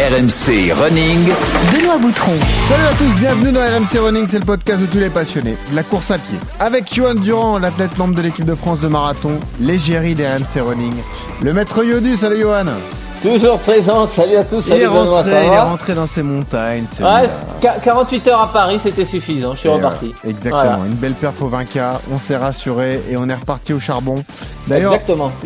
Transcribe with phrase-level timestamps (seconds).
[0.00, 1.28] RMC Running.
[1.74, 2.32] Benoît Boutron.
[2.70, 5.76] Salut à tous, bienvenue dans RMC Running, c'est le podcast de tous les passionnés de
[5.76, 6.38] la course à pied.
[6.58, 10.94] Avec Johan Durand, l'athlète membre de l'équipe de France de marathon, l'égérie d'RMC Running.
[11.42, 12.64] Le maître Yodu, salut Johan.
[13.22, 16.06] Toujours présent, salut à tous, Il salut est Benoît, rentré, ça il est rentré dans
[16.06, 16.84] ses montagnes.
[17.60, 20.14] Qu- 48 heures à Paris, c'était suffisant, je suis Et reparti.
[20.24, 20.78] Exactement, Voilà.
[20.86, 24.14] une belle perf au 20K, on s'est rassuré et on est reparti au charbon.
[24.68, 24.94] D'ailleurs.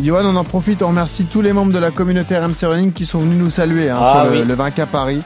[0.01, 3.07] Johan, on en profite, on remercie tous les membres de la communauté RMC Running qui
[3.07, 4.47] sont venus nous saluer hein, Ah sur le, oui.
[4.47, 5.23] le 20K Paris.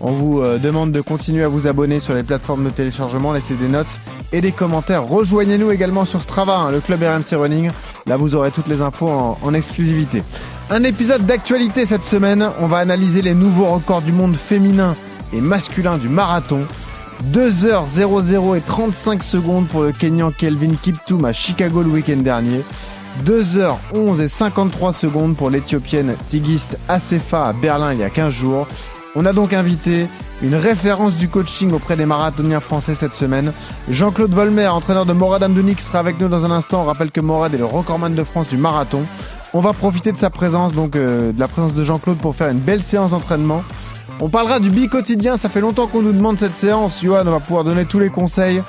[0.00, 3.54] On vous euh, demande de continuer à vous abonner sur les plateformes de téléchargement, laisser
[3.54, 3.88] des notes
[4.32, 5.04] et des commentaires.
[5.04, 7.70] Rejoignez-nous également sur Strava, hein, le club RMC Running.
[8.06, 10.22] Là, vous aurez toutes les infos en, en exclusivité.
[10.70, 12.46] Un épisode d'actualité cette semaine.
[12.60, 14.94] On va analyser les nouveaux records du monde féminin
[15.32, 16.60] et masculin du marathon.
[17.32, 22.62] 2h00 et 35 secondes pour le Kenyan Kelvin Kiptoum à Chicago le week-end dernier.
[23.24, 28.66] 2h11 et 53 secondes pour l'Éthiopienne Tigist Asefa à Berlin il y a 15 jours.
[29.16, 30.06] On a donc invité
[30.42, 33.54] une référence du coaching auprès des marathoniens français cette semaine.
[33.90, 36.82] Jean-Claude Volmer, entraîneur de Morad Amdouni, sera avec nous dans un instant.
[36.82, 39.02] On rappelle que Morad est le recordman de France du marathon.
[39.54, 42.50] On va profiter de sa présence, donc euh, de la présence de Jean-Claude pour faire
[42.50, 43.62] une belle séance d'entraînement.
[44.20, 47.00] On parlera du bi-quotidien, ça fait longtemps qu'on nous demande cette séance.
[47.02, 48.62] Johan va pouvoir donner tous les conseils.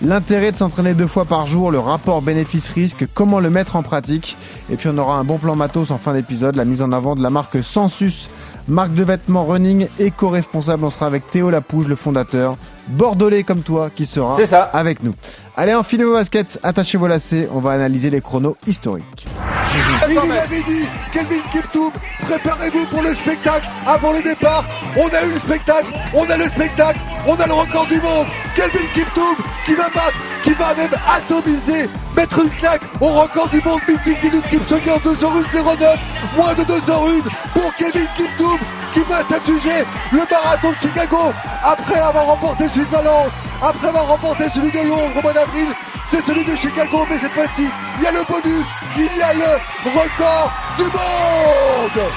[0.00, 4.36] L'intérêt de s'entraîner deux fois par jour, le rapport bénéfice-risque, comment le mettre en pratique.
[4.70, 7.14] Et puis on aura un bon plan matos en fin d'épisode, la mise en avant
[7.14, 8.28] de la marque Sensus,
[8.68, 10.84] marque de vêtements running éco-responsable.
[10.84, 12.56] On sera avec Théo Lapouge, le fondateur,
[12.88, 14.62] bordelais comme toi, qui sera ça.
[14.62, 15.14] avec nous.
[15.56, 19.26] Allez, enfilez vos baskets, attachez vos lacets, on va analyser les chronos historiques.
[20.08, 24.64] Il nous l'avait dit, Kelvin Kiptoum, préparez-vous pour le spectacle avant le départ.
[24.96, 28.26] On a eu le spectacle, on a le spectacle, on a le record du monde.
[28.54, 33.62] Kelvin Kiptoum qui va battre, qui va même atomiser, mettre une claque au record du
[33.62, 35.98] monde mythique d'Ilud Kipchoge en 2h1
[36.36, 37.22] moins de 2h1
[37.54, 38.58] pour Kelvin Kiptoum
[38.92, 41.32] qui va s'adjuger le marathon de Chicago
[41.64, 43.30] après avoir remporté celui de Valence,
[43.62, 45.68] après avoir remporté celui de Londres au mois d'avril.
[46.04, 47.66] C'est celui de Chicago, mais cette fois-ci,
[47.98, 52.12] il y a le bonus, il y a le record du monde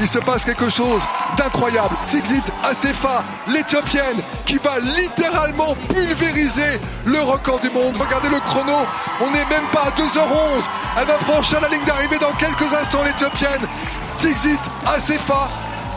[0.00, 1.02] il se passe quelque chose
[1.36, 1.94] d'incroyable.
[2.08, 7.96] Tigzit Asefa, l'éthiopienne, qui va littéralement pulvériser le record du monde.
[7.98, 8.86] Regardez le chrono,
[9.20, 10.62] on n'est même pas à 2h11.
[10.98, 13.60] Elle va franchir la ligne d'arrivée dans quelques instants, l'éthiopienne.
[14.18, 15.50] Tigzit Asefa,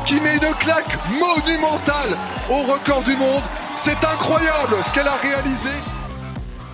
[0.05, 2.17] qui met une claque monumentale
[2.49, 3.43] au record du monde.
[3.75, 5.71] C'est incroyable ce qu'elle a réalisé.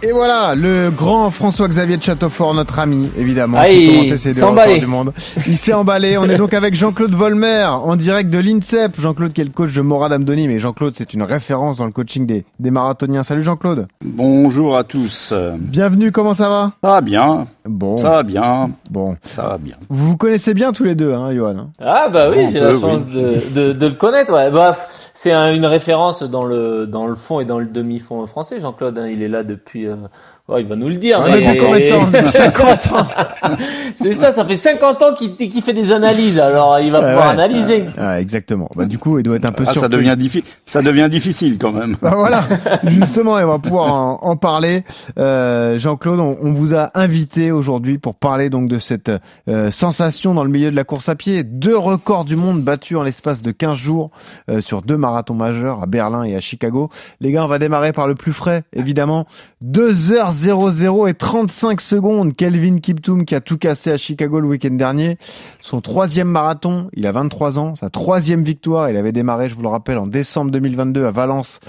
[0.01, 4.75] Et voilà, le grand François-Xavier de Châteaufort, notre ami, évidemment, Ah, qui il s'est emballé.
[4.75, 5.13] records du monde.
[5.45, 6.17] Il s'est emballé.
[6.17, 8.93] On est donc avec Jean-Claude Volmer, en direct de l'INSEP.
[8.97, 11.91] Jean-Claude qui est le coach de Morad Amdoni, mais Jean-Claude, c'est une référence dans le
[11.91, 13.23] coaching des, des marathoniens.
[13.23, 13.87] Salut Jean-Claude.
[14.01, 15.33] Bonjour à tous.
[15.57, 16.71] Bienvenue, comment ça va?
[16.81, 19.17] Ça va bien, Bon, ça va bien, bon.
[19.29, 19.75] ça va bien.
[19.89, 23.07] Vous vous connaissez bien tous les deux, hein, Johan Ah bah oui, j'ai la chance
[23.09, 24.33] de, de, de le connaître.
[24.33, 24.49] Ouais.
[24.49, 28.59] Bref, c'est un- une référence dans le dans le fond et dans le demi-fond français.
[28.61, 29.88] Jean-Claude, hein, il est là depuis.
[29.89, 30.07] Euh,
[30.49, 31.19] ouais, il va nous le dire.
[31.21, 33.07] Combien de temps Depuis 50 ans
[33.95, 36.39] c'est ça, ça fait 50 ans qu'il qu'il fait des analyses.
[36.39, 37.33] Alors il va Ouais, pouvoir ouais.
[37.33, 37.83] analyser.
[37.97, 38.69] Ah, Exactement.
[38.75, 41.57] Bah, du coup, il doit être un peu Ah, ça devient difficile, ça devient difficile
[41.57, 41.95] quand même.
[42.01, 42.43] Bah voilà,
[42.85, 44.83] justement, et on va pouvoir en, en parler.
[45.17, 49.11] Euh, Jean-Claude, on, on vous a invité aujourd'hui pour parler donc de cette
[49.47, 51.43] euh, sensation dans le milieu de la course à pied.
[51.43, 54.11] Deux records du monde battus en l'espace de 15 jours
[54.49, 56.89] euh, sur deux marathons majeurs à Berlin et à Chicago.
[57.21, 59.25] Les gars, on va démarrer par le plus frais, évidemment.
[60.39, 62.35] 2h00 et 35 secondes.
[62.35, 65.17] Kelvin Kiptoum qui a tout cassé à Chicago le week-end dernier.
[65.61, 68.89] Son troisième marathon, il a 23 ans, sa troisième victoire.
[68.89, 71.59] Il avait démarré, je vous le rappelle, en décembre 2022 à Valence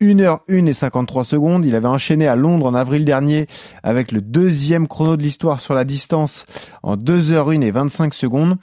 [0.00, 1.64] 1h1 et 53 secondes.
[1.64, 3.46] Il avait enchaîné à Londres en avril dernier
[3.82, 6.46] avec le deuxième chrono de l'histoire sur la distance
[6.84, 8.58] en 2h1 et 25 secondes.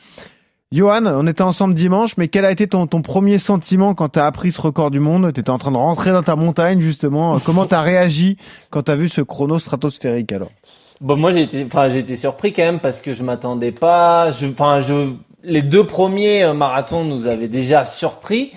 [0.73, 4.19] Johan, on était ensemble dimanche, mais quel a été ton, ton premier sentiment quand tu
[4.19, 5.31] as appris ce record du monde?
[5.33, 7.39] Tu étais en train de rentrer dans ta montagne, justement.
[7.39, 8.35] Comment tu as réagi
[8.69, 10.51] quand tu as vu ce chrono stratosphérique alors?
[10.99, 14.31] Bon, moi j'ai été, enfin j'ai été surpris quand même parce que je m'attendais pas.
[14.31, 15.13] Je, enfin je,
[15.43, 18.51] les deux premiers euh, marathons nous avaient déjà surpris,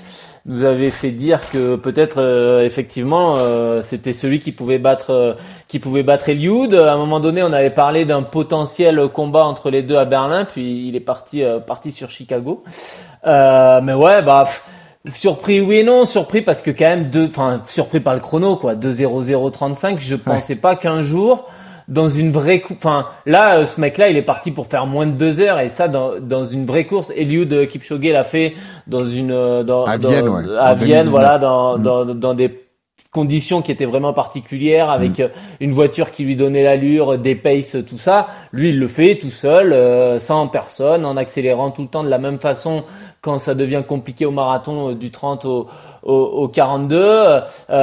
[0.46, 5.34] nous avaient fait dire que peut-être euh, effectivement euh, c'était celui qui pouvait battre, euh,
[5.68, 6.74] qui pouvait battre Eliud.
[6.74, 10.44] À un moment donné, on avait parlé d'un potentiel combat entre les deux à Berlin,
[10.44, 12.64] puis il est parti, euh, parti sur Chicago.
[13.26, 14.44] Euh, mais ouais, bah.
[14.44, 14.64] pff,
[15.08, 18.56] Surpris oui et non, surpris parce que quand même deux, enfin surpris par le chrono
[18.56, 21.48] quoi, 2.0035, je pensais pas qu'un jour
[21.90, 24.86] dans une vraie course, enfin là euh, ce mec là il est parti pour faire
[24.86, 28.24] moins de deux heures et ça dans, dans une vraie course, Eliud euh, Kipchoge l'a
[28.24, 28.54] fait
[28.86, 31.08] dans une euh, dans, À dans- Vienne, ouais, à en Vienne 2019.
[31.10, 31.82] voilà dans, Mm.
[31.82, 32.50] dans dans des
[33.12, 35.22] conditions qui étaient vraiment particulières avec Mm.
[35.22, 35.28] euh,
[35.58, 38.28] une voiture qui lui donnait l'allure, des paces, tout ça.
[38.52, 42.08] Lui, il le fait tout seul, euh, sans personne, en accélérant tout le temps de
[42.08, 42.84] la même façon
[43.20, 45.68] quand ça devient compliqué au marathon du 30 au,
[46.02, 47.24] au, 42.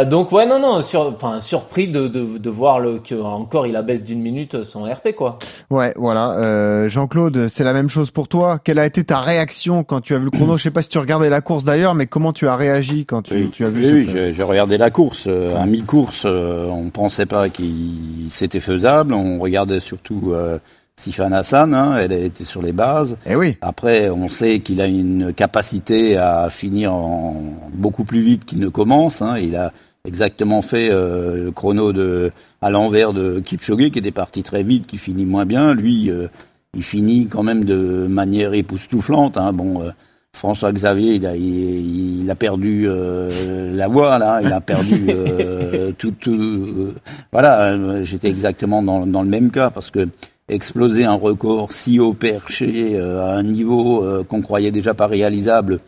[0.06, 3.76] donc ouais, non, non, sur, enfin surpris de, de, de voir le que encore il
[3.76, 5.38] abaisse d'une minute son RP quoi.
[5.70, 6.88] Ouais, voilà.
[6.88, 8.60] Jean-Claude, c'est la même chose pour toi.
[8.64, 10.58] Quelle a été ta réaction quand tu as vu le chrono?
[10.58, 13.22] Je sais pas si tu regardais la course d'ailleurs, mais comment tu as réagi quand
[13.22, 15.28] tu, tu as vu Oui, oui j'ai regardé la course.
[15.28, 19.14] À mi-course, on pensait pas qu'il c'était faisable.
[19.14, 20.60] On regardait surtout euh,
[21.00, 23.18] Sifan Hassan, hein, elle était sur les bases.
[23.26, 23.58] Et eh oui.
[23.62, 27.42] Après, on sait qu'il a une capacité à finir en,
[27.74, 29.22] beaucoup plus vite qu'il ne commence.
[29.22, 29.38] Hein.
[29.38, 29.72] Il a
[30.06, 34.88] exactement fait euh, le chrono de à l'envers de Kipchoge, qui était parti très vite,
[34.88, 35.74] qui finit moins bien.
[35.74, 36.28] Lui, euh,
[36.74, 39.38] il finit quand même de manière époustouflante.
[39.38, 39.54] Hein.
[39.54, 39.92] Bon, euh,
[40.38, 45.92] François Xavier, il a, il, a perdu euh, la voix là, il a perdu euh,
[45.98, 46.96] tout, tout euh,
[47.32, 48.04] voilà.
[48.04, 50.08] J'étais exactement dans, dans, le même cas parce que
[50.50, 55.80] exploser un record si haut perché à un niveau qu'on croyait déjà pas réalisable.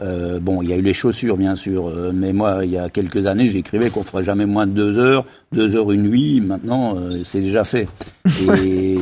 [0.00, 3.26] bon, il y a eu les chaussures bien sûr, mais moi il y a quelques
[3.26, 6.40] années j'écrivais qu'on ferait jamais moins de deux heures, deux heures une nuit.
[6.40, 7.86] Maintenant c'est déjà fait.
[8.26, 8.96] Et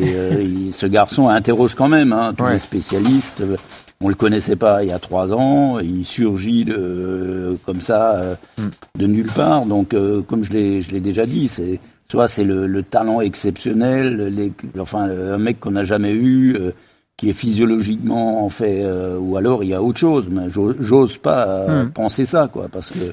[0.72, 3.43] ce garçon interroge quand même hein, tous les spécialistes.
[4.00, 5.81] On le connaissait pas il y a trois ans.
[5.81, 8.34] Il surgit de, comme ça euh,
[8.96, 9.66] de nulle part.
[9.66, 13.20] Donc, euh, comme je l'ai, je l'ai déjà dit, c'est soit c'est le, le, talent
[13.20, 16.56] exceptionnel, les, enfin un mec qu'on n'a jamais eu.
[16.56, 16.72] Euh,
[17.19, 20.28] qui est physiologiquement en fait, euh, ou alors il y a autre chose.
[20.31, 21.90] Mais j'ose pas euh, hmm.
[21.90, 23.12] penser ça, quoi, parce que.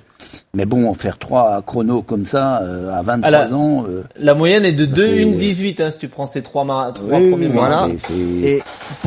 [0.56, 3.86] Mais bon, faire trois chronos comme ça euh, à 23 ah, ans.
[4.18, 7.48] la moyenne est de 2 1 18 hein, si tu prends ces trois, trois premiers
[7.48, 7.88] voilà.
[7.98, 8.64] C'est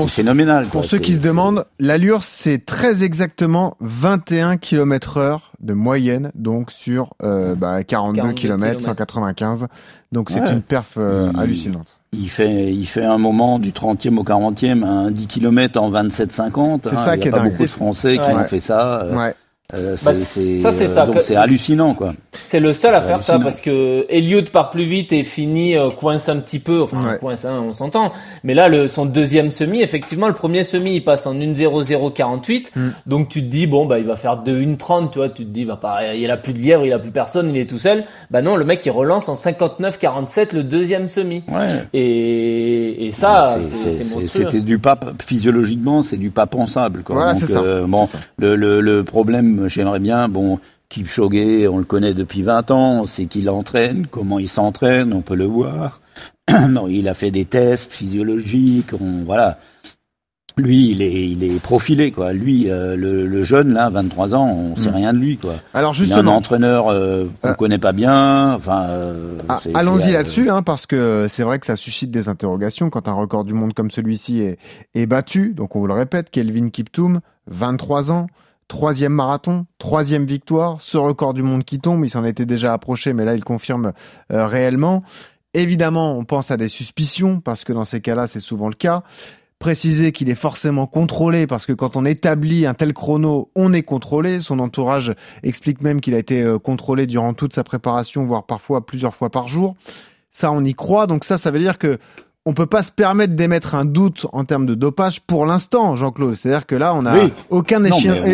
[0.08, 0.66] phénoménal.
[0.66, 6.70] Pour ceux qui se demandent, l'allure c'est très exactement 21 km heure de moyenne, donc
[6.70, 9.66] sur bah, 42, km, 195.
[10.12, 10.98] Donc c'est une perf
[11.36, 15.90] hallucinante il fait, il fait un moment du 30e au 40e, un 10 km en
[15.90, 16.80] 27-50.
[16.82, 16.96] C'est hein.
[16.96, 19.02] ça il y a pas beaucoup de Français qui ont fait ça.
[19.02, 19.34] Euh, ouais.
[19.74, 21.04] Euh, bah, c'est ça, c'est ça.
[21.04, 22.14] Donc c'est hallucinant, quoi.
[22.32, 25.90] C'est le seul à faire ça parce que Elliott part plus vite et finit euh,
[25.90, 26.80] coince un petit peu.
[26.80, 28.12] Enfin, coince, hein, on s'entend.
[28.44, 32.68] Mais là, le, son deuxième semi, effectivement, le premier semi, il passe en 1.0048.
[32.74, 32.88] Mm.
[33.04, 35.28] Donc tu te dis bon bah il va faire de 1.30, tu vois.
[35.28, 37.60] Tu te dis va pas, il a plus de lièvre, il a plus personne, il
[37.60, 38.04] est tout seul.
[38.30, 41.42] Bah non, le mec il relance en 59.47 le deuxième semi.
[41.46, 41.84] Ouais.
[41.92, 43.58] Et, et ça,
[44.26, 47.02] c'était du pape physiologiquement, c'est du pas pensable.
[47.02, 47.16] Quoi.
[47.16, 47.60] Voilà, c'est ça.
[47.60, 52.70] Euh, bon, le, le, le problème j'aimerais bien, bon, Kipchoge, on le connaît depuis 20
[52.70, 56.00] ans, on sait qu'il entraîne, comment il s'entraîne, on peut le voir.
[56.88, 59.58] il a fait des tests physiologiques, on, voilà.
[60.56, 62.32] Lui, il est, il est profilé, quoi.
[62.32, 64.94] Lui, euh, le, jeune, là, 23 ans, on sait hmm.
[64.94, 65.54] rien de lui, quoi.
[65.72, 68.54] Alors justement, il un entraîneur euh, qu'on euh, connaît pas bien.
[68.54, 72.90] Enfin, euh, ah, allons-y là-dessus, hein, parce que c'est vrai que ça suscite des interrogations
[72.90, 74.58] quand un record du monde comme celui-ci est,
[74.94, 75.54] est battu.
[75.54, 78.26] Donc on vous le répète, Kelvin Kiptoum, 23 ans
[78.68, 83.12] troisième marathon, troisième victoire, ce record du monde qui tombe, il s'en était déjà approché,
[83.14, 83.92] mais là il confirme
[84.30, 85.02] euh, réellement.
[85.54, 89.02] Évidemment, on pense à des suspicions, parce que dans ces cas-là, c'est souvent le cas.
[89.58, 93.82] Préciser qu'il est forcément contrôlé, parce que quand on établit un tel chrono, on est
[93.82, 94.40] contrôlé.
[94.40, 98.84] Son entourage explique même qu'il a été euh, contrôlé durant toute sa préparation, voire parfois
[98.84, 99.74] plusieurs fois par jour.
[100.30, 101.06] Ça, on y croit.
[101.06, 101.98] Donc ça, ça veut dire que
[102.48, 106.34] on peut pas se permettre d'émettre un doute en termes de dopage pour l'instant, Jean-Claude.
[106.34, 107.12] C'est-à-dire que là, on a
[107.50, 107.82] aucun,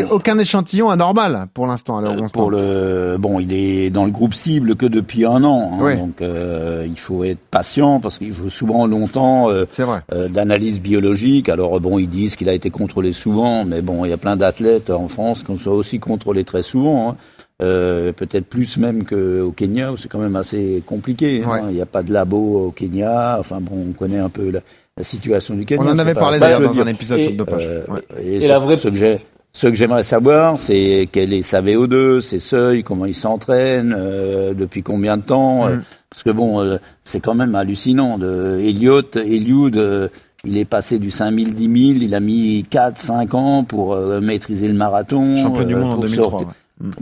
[0.09, 2.01] aucun échantillon anormal pour l'instant.
[2.01, 5.97] Euh, pour le bon, il est dans le groupe cible que depuis un an, hein,
[5.97, 9.65] donc euh, il faut être patient parce qu'il faut souvent longtemps euh,
[10.13, 11.49] euh d'analyse biologique.
[11.49, 14.37] Alors bon, ils disent qu'il a été contrôlé souvent, mais bon, il y a plein
[14.37, 17.11] d'athlètes en France qui sont aussi contrôlés très souvent.
[17.11, 17.17] Hein.
[17.63, 21.45] Euh, peut-être plus même qu'au Kenya, où c'est quand même assez compliqué.
[21.45, 21.67] Hein.
[21.69, 23.37] Il n'y a pas de labo au Kenya.
[23.39, 24.61] Enfin bon, on connaît un peu la,
[25.05, 25.85] situation du Kenya.
[25.85, 27.65] On en avait parlé d'ailleurs dans un épisode sur le dopage.
[27.65, 27.85] Euh,
[28.21, 28.77] et, la vraie...
[28.77, 29.21] ce que j'ai,
[29.53, 34.53] ce que j'aimerais savoir, c'est quel est sa VO2, ses seuils, comment il s'entraîne, euh,
[34.53, 35.69] depuis combien de temps.
[35.69, 35.83] Mm.
[36.11, 38.19] parce que bon, c'est quand même hallucinant.
[38.19, 40.11] De Elliott, Eliud,
[40.43, 44.67] il est passé du 5000, 10 000, il a mis 4, 5 ans pour maîtriser
[44.67, 45.41] le marathon.
[45.41, 46.43] Champion du monde en 2003.
[46.43, 46.47] Mm.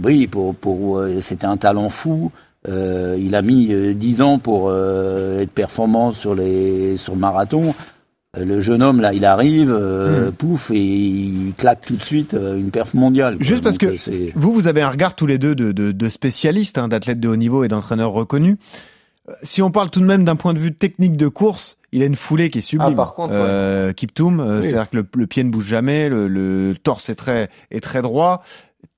[0.03, 2.31] Oui, pour, pour euh, c'était un talent fou.
[2.69, 7.21] Euh, il a mis euh, dix ans pour euh, être performant sur les sur le
[7.21, 7.75] marathon.
[8.35, 10.33] Le jeune homme là, il arrive, mm.
[10.33, 13.37] pouf, et il claque tout de suite une perf mondiale.
[13.41, 13.95] Juste parce que
[14.39, 17.29] vous, vous avez un regard tous les deux de, de, de spécialistes, hein, d'athlètes de
[17.29, 18.57] haut niveau et d'entraîneurs reconnus.
[19.43, 22.07] Si on parle tout de même d'un point de vue technique de course, il a
[22.07, 22.93] une foulée qui est sublime.
[22.93, 26.75] Ah, par contre, euh, Kiptoum, c'est-à-dire que le, le, pied ne bouge jamais, le, le
[26.83, 28.43] torse est très est très droit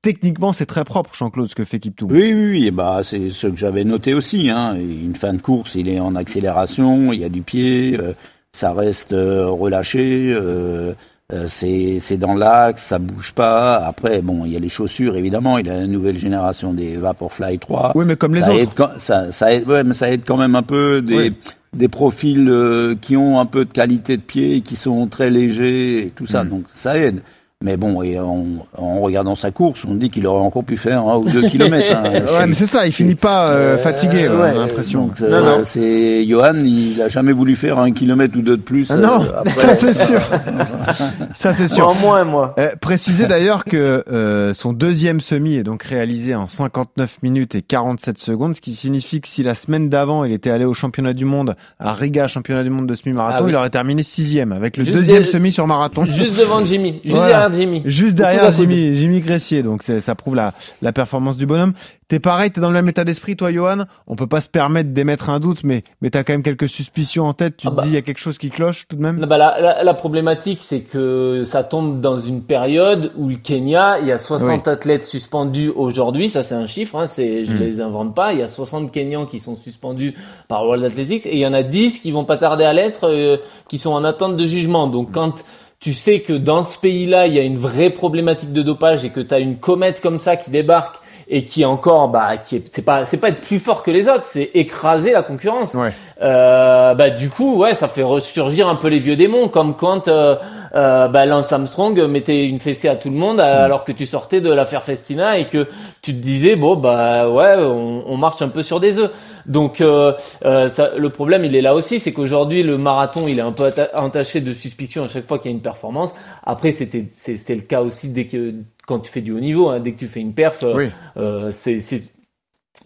[0.02, 2.10] techniquement, c'est très propre, Jean-Claude, ce que fait Kiptoum.
[2.10, 2.70] Oui, oui, oui.
[2.70, 4.50] bah, c'est ce que j'avais noté aussi.
[4.50, 4.76] Hein.
[4.76, 8.12] Une fin de course, il est en accélération, il y a du pied, euh,
[8.52, 10.32] ça reste euh, relâché.
[10.32, 10.94] Euh,
[11.32, 13.76] Euh, c'est dans l'axe, ça bouge pas.
[13.76, 15.56] Après, bon, il y a les chaussures évidemment.
[15.56, 17.92] Il a la nouvelle génération des Vaporfly 3.
[17.94, 18.92] Oui, mais comme les ça autres.
[18.92, 21.32] Aide, ça, ça aide, ouais, mais ça aide quand même un peu des
[21.72, 26.10] des profils qui ont un peu de qualité de pied, qui sont très légers et
[26.10, 26.44] tout ça.
[26.44, 26.48] Mm.
[26.50, 27.22] Donc ça aide.
[27.64, 28.44] Mais bon, et en,
[28.76, 31.96] en regardant sa course, on dit qu'il aurait encore pu faire un ou deux kilomètres.
[31.96, 35.06] Hein, ouais, mais c'est ça, il finit pas euh, fatigué, Euh, ouais, ouais, j'ai l'impression.
[35.06, 38.90] donc, euh, c'est Johan, il a jamais voulu faire un kilomètre ou deux de plus.
[38.90, 39.74] Ah non, euh, après.
[39.74, 40.20] ça c'est sûr.
[41.34, 41.88] ça c'est sûr.
[41.88, 42.54] En moins, moi.
[42.58, 47.62] Euh, précisez d'ailleurs que euh, son deuxième semi est donc réalisé en 59 minutes et
[47.62, 51.14] 47 secondes, ce qui signifie que si la semaine d'avant il était allé au championnat
[51.14, 53.52] du monde à Riga, championnat du monde de semi-marathon, Ah oui.
[53.52, 56.04] il aurait terminé sixième avec le Juste deuxième semi sur marathon.
[56.04, 57.00] Juste devant Jimmy.
[57.04, 57.28] Juste Voilà.
[57.48, 57.82] derrière Jimmy.
[57.84, 58.50] Juste derrière.
[58.52, 61.72] Jimmy, Jimmy Gressier, donc ça prouve la, la performance du bonhomme.
[62.06, 63.84] T'es pareil, t'es dans le même état d'esprit, toi, Johan.
[64.06, 67.24] On peut pas se permettre d'émettre un doute, mais mais t'as quand même quelques suspicions
[67.24, 67.56] en tête.
[67.56, 67.82] Tu Ah te bah.
[67.82, 69.20] dis il y a quelque chose qui cloche tout de même.
[69.24, 73.98] Bah, la, la, la problématique, c'est que ça tombe dans une période où le Kenya,
[74.00, 76.28] il y a 60 athlètes suspendus aujourd'hui.
[76.28, 77.58] Ça, c'est un chiffre, hein, c'est, je Mm.
[77.60, 78.34] les invente pas.
[78.34, 80.14] Il y a 60 Kenyans qui sont suspendus
[80.46, 83.08] par World Athletics et il y en a 10 qui vont pas tarder à l'être,
[83.08, 84.88] euh, qui sont en attente de jugement.
[84.88, 85.44] Donc, quand
[85.84, 89.10] tu sais que dans ce pays-là, il y a une vraie problématique de dopage et
[89.10, 90.96] que tu as une comète comme ça qui débarque
[91.28, 94.08] et qui encore, bah, qui est, c'est pas, c'est pas être plus fort que les
[94.08, 95.74] autres, c'est écraser la concurrence.
[95.74, 95.92] Ouais.
[96.22, 100.06] Euh, bah du coup ouais ça fait ressurgir un peu les vieux démons comme quand
[100.06, 100.36] euh,
[100.74, 104.06] euh, bah, Lance Armstrong mettait une fessée à tout le monde euh, alors que tu
[104.06, 105.68] sortais de l'affaire Festina et que
[106.02, 109.10] tu te disais bon bah ouais on, on marche un peu sur des œufs.
[109.46, 110.12] Donc euh,
[110.44, 113.52] euh, ça, le problème il est là aussi c'est qu'aujourd'hui le marathon il est un
[113.52, 116.14] peu entaché de suspicion à chaque fois qu'il y a une performance.
[116.44, 118.54] Après c'était c'est le cas aussi dès que
[118.86, 120.90] quand tu fais du haut niveau hein, dès que tu fais une perf euh, Oui.
[121.16, 121.78] euh, c'est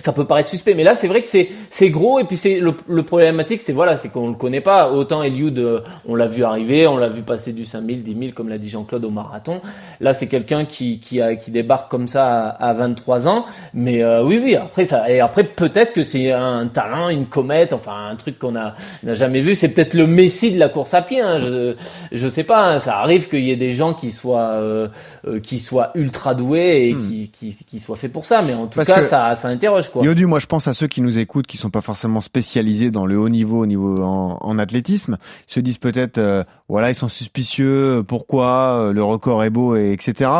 [0.01, 2.61] ça peut paraître suspect, mais là c'est vrai que c'est c'est gros et puis c'est
[2.61, 4.93] le, le problématique c'est voilà c'est qu'on le connaît pas.
[4.93, 8.33] Autant Eliud euh, on l'a vu arriver on l'a vu passer du 5000 10 000
[8.33, 9.61] comme l'a dit Jean-Claude au marathon.
[10.01, 13.45] Là c'est quelqu'un qui qui a qui débarque comme ça à, à 23 ans.
[13.75, 17.73] Mais euh, oui oui après ça et après peut-être que c'est un talent une comète
[17.73, 19.55] enfin un truc qu'on a n'a jamais vu.
[19.57, 21.75] C'est peut-être le messie de la course à pied hein, je
[22.13, 24.87] je sais pas hein, ça arrive qu'il y ait des gens qui soient euh,
[25.27, 27.01] euh, qui soient ultra doués et Hmm.
[27.01, 28.43] qui, qui qui soient faits pour ça.
[28.47, 30.75] Mais en tout Parce cas que- ça ça interroge quoi Yodu, moi je pense à
[30.75, 34.03] ceux qui nous écoutent, qui sont pas forcément spécialisés dans le haut niveau, au niveau
[34.03, 35.19] en, en athlétisme,
[35.49, 39.51] Ils se disent peut-être, euh, voilà, ils sont suspicieux, euh, pourquoi euh, le record est
[39.51, 40.31] beau, et etc.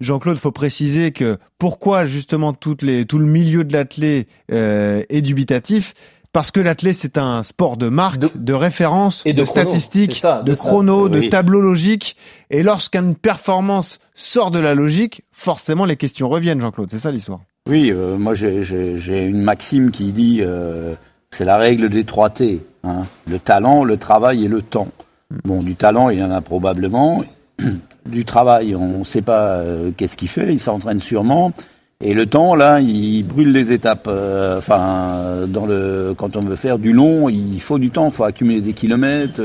[0.00, 5.20] Jean-Claude, faut préciser que pourquoi justement toutes les, tout le milieu de l'athlé euh, est
[5.20, 5.94] dubitatif.
[6.30, 10.14] Parce que l'athlé, c'est un sport de marque, de, De- référence, et de chrono, statistiques,
[10.16, 11.30] ça, de, de stats, chrono, de oui.
[11.30, 12.16] tableau logique.
[12.50, 16.88] Et lorsqu'une performance sort de la logique, forcément les questions reviennent, Jean-Claude.
[16.90, 17.40] C'est ça l'histoire.
[17.68, 20.94] Oui, euh, moi j'ai- une maxime qui dit euh,
[21.30, 22.60] c'est la règle des trois T.
[22.84, 24.88] Hein, le talent, le travail et le temps.
[25.44, 27.22] Bon, du talent, il y en a probablement.
[28.06, 31.52] Du travail, on ne sait pas euh, qu'est-ce qu'il fait, il s'entraîne sûrement.
[32.00, 34.08] Et le temps, là, il brûle les étapes.
[34.56, 35.46] Enfin,
[36.16, 39.42] quand on veut faire du long, il faut du temps, il faut accumuler des kilomètres.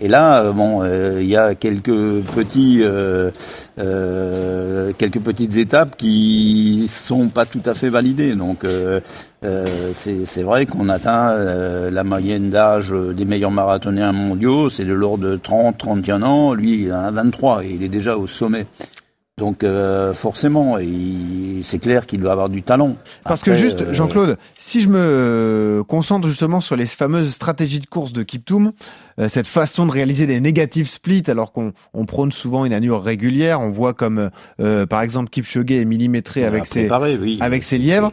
[0.00, 3.30] Et là, euh, bon, euh, il y a quelques petits, euh,
[3.78, 8.34] euh, quelques petites étapes qui sont pas tout à fait validées.
[8.34, 9.00] Donc, euh,
[9.92, 11.36] c'est vrai qu'on atteint
[11.90, 16.54] la moyenne d'âge des meilleurs marathoniens mondiaux, c'est de l'ordre de 30, 31 ans.
[16.54, 18.66] Lui, il a 23 et il est déjà au sommet.
[19.36, 20.76] Donc, euh, forcément,
[21.62, 22.96] c'est clair qu'il doit avoir du talent.
[23.24, 27.86] Parce que juste, euh, Jean-Claude, si je me concentre justement sur les fameuses stratégies de
[27.86, 28.70] course de Kiptoum,
[29.18, 33.02] euh, cette façon de réaliser des négatifs splits alors qu'on on prône souvent une allure
[33.02, 36.88] régulière, on voit comme euh, par exemple Kipchoge est millimétré avec ses,
[37.20, 37.38] oui.
[37.40, 38.12] avec ses lièvres.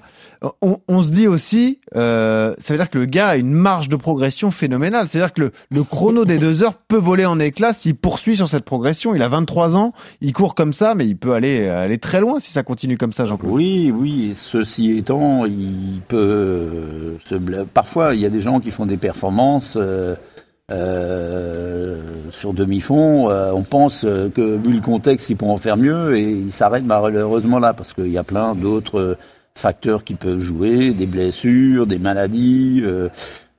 [0.62, 3.89] On, on se dit aussi, euh, ça veut dire que le gars a une marge
[3.89, 5.07] de progression phénoménale.
[5.07, 8.50] C'est-à-dire que le, le chrono des deux heures peut voler en éclats s'il poursuit sur
[8.50, 9.13] cette progression.
[9.13, 12.39] Il a 23 ans, il court comme ça, mais il peut aller aller très loin
[12.39, 13.51] si ça continue comme ça, Jean-Claude.
[13.51, 14.31] Oui, oui.
[14.33, 17.36] Ceci étant, il peut se
[17.74, 20.15] parfois il y a des gens qui font des performances euh,
[20.71, 23.29] euh, sur demi-fond.
[23.29, 27.60] euh, on pense que vu le contexte, ils pourront faire mieux et ils s'arrêtent malheureusement
[27.60, 29.17] là parce qu'il y a plein d'autres
[29.55, 32.81] facteurs qui peuvent jouer, des blessures, des maladies.
[32.84, 33.10] euh,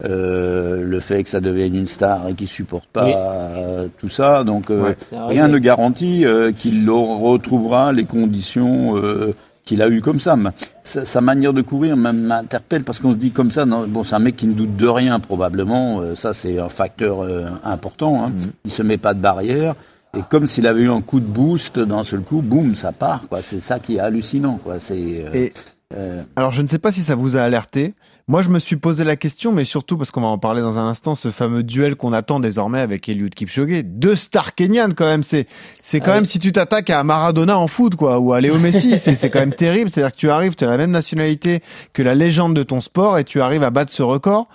[0.05, 3.13] euh, le fait que ça devienne une star et qu'il supporte pas Oui.
[3.15, 4.97] euh, tout ça, donc euh, Ouais.
[5.17, 5.35] Arrivé.
[5.41, 9.33] rien ne garantit euh, qu'il retrouvera les conditions euh,
[9.65, 10.37] qu'il a eu comme ça.
[10.83, 14.17] Sa, sa manière de courir m'interpelle parce qu'on se dit comme ça, non, bon, c'est
[14.17, 16.01] un mec qui ne doute de rien probablement.
[16.01, 18.25] euh, ça, c'est un facteur euh, important.
[18.25, 18.31] Hein.
[18.31, 18.51] Mhm.
[18.65, 19.77] Il se met pas de barrière.
[20.19, 23.29] Et comme s'il avait eu un coup de boost d'un seul coup, boum, ça part.
[23.29, 23.41] Quoi.
[23.41, 24.59] C'est ça qui est hallucinant.
[24.63, 24.81] Quoi.
[24.81, 25.53] C'est, euh, Et
[25.95, 27.95] Euh, Alors, je ne sais pas si ça vous a alerté.
[28.29, 30.79] Moi, je me suis posé la question, mais surtout parce qu'on va en parler dans
[30.79, 35.07] un instant, ce fameux duel qu'on attend désormais avec Eliud Kipchoge, deux stars kenyanes quand
[35.07, 35.23] même.
[35.25, 35.49] C'est,
[35.83, 36.29] c'est quand Ah même oui.
[36.29, 39.41] si tu t'attaques à Maradona en foot, quoi, ou à Léo Messi, c'est, c'est quand
[39.41, 39.91] même terrible.
[39.91, 43.19] C'est-à-dire que tu arrives, tu as la même nationalité que la légende de ton sport
[43.19, 44.49] et tu arrives à battre ce record.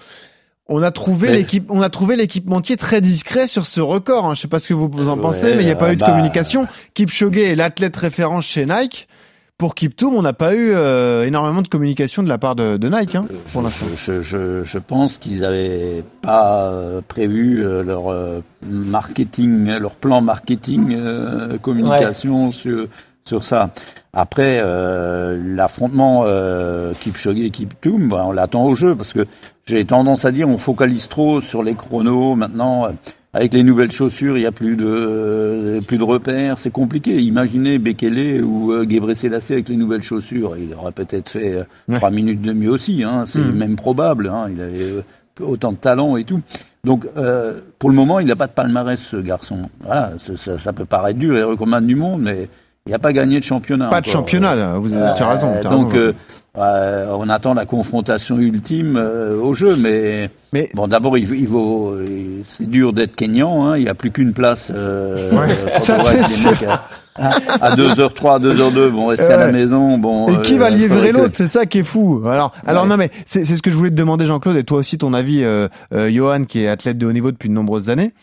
[0.70, 4.26] On a trouvé Mais- l'équipe, on a trouvé l'équipementier très discret sur ce record.
[4.26, 4.34] Hein.
[4.34, 5.94] Je sais pas ce que vous en Ouais, pensez, mais il n'y a pas euh,
[5.94, 6.68] eu de bah- communication.
[6.94, 9.08] Kipchoge est l'athlète référence chez Nike.
[9.58, 12.90] Pour Kiptoum, on n'a pas eu euh, énormément de communication de la part de, de
[12.90, 13.86] Nike hein, pour je, l'instant.
[13.98, 20.22] je, je, je pense qu'ils avaient pas euh, prévu euh, leur euh, marketing, leur plan
[20.22, 22.86] marketing, euh, communication sur
[23.26, 23.72] sur ça.
[24.14, 29.26] Après euh, l'affrontement euh, Kipchoge et Kiptoum, bah, on l'attend au jeu parce que
[29.66, 32.90] j'ai tendance à dire on focalise trop sur les chronos maintenant.
[33.34, 37.22] Avec les nouvelles chaussures, il y a plus de euh, plus de repères, c'est compliqué.
[37.22, 42.42] Imaginez Bekele ou euh, avec les nouvelles chaussures, il aurait peut-être fait euh, trois minutes
[42.42, 43.04] de mieux aussi.
[43.04, 43.52] Hein, c'est Mm.
[43.52, 44.30] même probable.
[44.30, 45.02] Hein, il avait euh,
[45.42, 46.42] autant de talent et tout.
[46.84, 49.70] Donc euh, pour le moment, il n'a pas de palmarès ce garçon.
[49.82, 52.48] Voilà, ça, peut paraître dur, est recommande du monde, mais
[52.88, 53.88] il n'a pas gagné de championnat.
[53.90, 55.48] Pas de championnat, vous avez Euh, raison.
[55.70, 55.96] donc, raison.
[55.96, 56.14] euh,
[56.58, 61.48] euh, on attend la confrontation ultime euh, au jeu, mais Mais- bon, d'abord, il, il
[61.48, 63.66] vaut, il- c'est dur d'être Kenyan.
[63.66, 64.72] Hein, il n'y a plus qu'une place.
[64.76, 66.50] Euh, Ouais, euh, ça, c'est sûr.
[66.52, 66.64] mecs
[67.20, 69.98] à, à 2h03, 2h02, bon, rester à la maison.
[69.98, 71.34] Bon, Et qui va euh, livrer que- l'autre?
[71.34, 72.22] C'est ça qui est fou.
[72.28, 74.78] Alors, alors non, mais c'est c'est ce que je voulais te demander, Jean-Claude, et toi
[74.80, 77.90] aussi ton avis, euh, euh, Johan, qui est athlète de haut niveau depuis de nombreuses
[77.90, 78.14] années.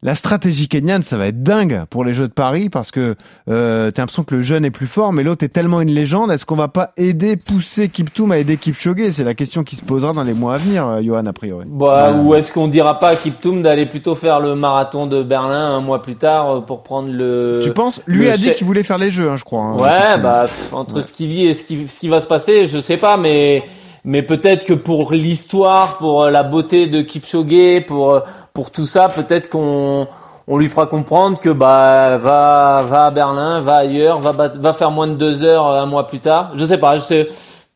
[0.00, 3.16] La stratégie kenyane, ça va être dingue pour les Jeux de Paris parce que
[3.50, 6.30] euh, t'as l'impression que le jeune est plus fort, mais l'autre est tellement une légende.
[6.30, 9.10] Est-ce qu'on va pas aider, pousser Kiptoum à aider Kipchoge?
[9.10, 11.64] C'est la question qui se posera dans les mois à venir, euh, Johan, a priori.
[11.68, 12.20] Bah, Ouais.
[12.20, 15.80] ou est-ce qu'on dira pas à Kiptoum d'aller plutôt faire le marathon de Berlin un
[15.80, 17.58] mois plus tard euh, pour prendre le.
[17.64, 18.00] tu penses?
[18.06, 19.62] Lui le a dit qu'il voulait faire les Jeux, hein, je crois.
[19.64, 20.22] hein, Ouais, Kiptoum.
[20.22, 22.78] bah pff, entre ce qu'il dit et ce qui, ce qui va se passer, je
[22.78, 23.64] sais pas, mais
[24.04, 28.20] mais peut-être que pour l'histoire, pour euh, la beauté de Kipchoge, pour euh,
[28.58, 30.08] pour tout ça, peut-être qu'on
[30.48, 34.90] on lui fera comprendre que bah va va à Berlin, va ailleurs, va va faire
[34.90, 36.50] moins de deux heures euh, un mois plus tard.
[36.56, 37.28] Je sais pas, je sais,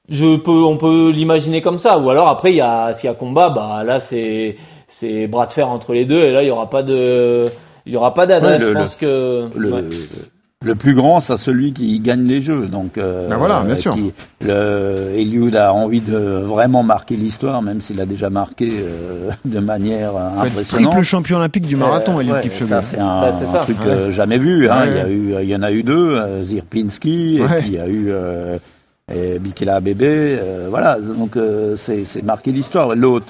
[0.08, 2.00] je peux on peut l'imaginer comme ça.
[2.00, 4.56] Ou alors après il y a s'il y a combat, bah là c'est
[4.88, 7.44] c'est bras de fer entre les deux et là il y aura pas de
[7.86, 8.60] il y aura pas d'adresse.
[8.60, 9.82] Ouais, je pense que le, ouais.
[10.62, 12.66] Le plus grand, c'est celui qui gagne les jeux.
[12.66, 13.94] Donc, euh, Ben voilà, bien sûr.
[13.94, 19.30] Qui, le, Eliud a envie de vraiment marquer l'histoire, même s'il a déjà marqué euh,
[19.44, 20.92] de manière euh, impressionnante.
[20.92, 22.68] Triple champion olympique du marathon, Euh, Eliud ouais, Kipchoge.
[22.68, 23.58] Ça, c'est un, Bah, c'est un ça.
[23.60, 23.86] truc Ouais.
[23.88, 24.68] euh, jamais vu.
[24.68, 24.80] Hein.
[24.82, 27.66] Ouais, il, y a eu, il y en a eu deux, euh, Zirpinski, et puis
[27.68, 28.58] il y a eu euh,
[29.12, 30.38] et Bikila Bébé.
[30.40, 32.94] euh, voilà, donc euh, c'est c'est marqué l'histoire.
[32.94, 33.26] L'autre,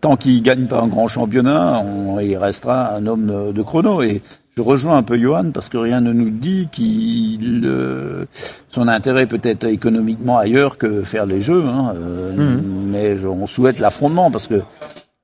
[0.00, 4.02] tant qu'il gagne pas un grand championnat, on, il restera un homme de, de chrono.
[4.02, 4.20] Et
[4.56, 8.24] je rejoins un peu Johan parce que rien ne nous dit qu'il euh,
[8.68, 11.64] son intérêt peut être économiquement ailleurs que faire les jeux.
[11.64, 12.90] Hein, euh, Mhm.
[12.90, 14.62] Mais je- on souhaite l'affrontement parce que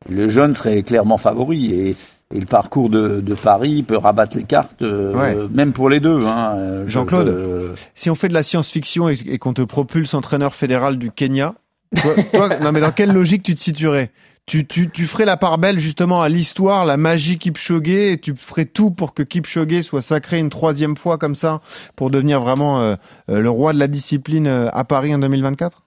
[0.09, 1.97] le jeune serait clairement favori et,
[2.35, 5.37] et le parcours de, de Paris peut rabattre les cartes, euh, Ouais.
[5.55, 6.25] même pour les deux.
[6.27, 6.83] Hein.
[6.87, 7.29] Je- Jean-Claude.
[7.77, 11.11] je- si on fait de la science-fiction et, et qu'on te propulse entraîneur fédéral du
[11.13, 11.55] Kenya,
[12.01, 14.11] toi, toi- non mais dans quelle logique tu te situerais?
[14.51, 18.35] Tu, tu, tu ferais la part belle justement à l'histoire, la magie Kipchoge, et tu
[18.35, 21.61] ferais tout pour que Kipchoge soit sacré une troisième fois comme ça,
[21.95, 22.97] pour devenir vraiment euh,
[23.29, 25.85] euh, le roi de la discipline euh, à Paris en 2024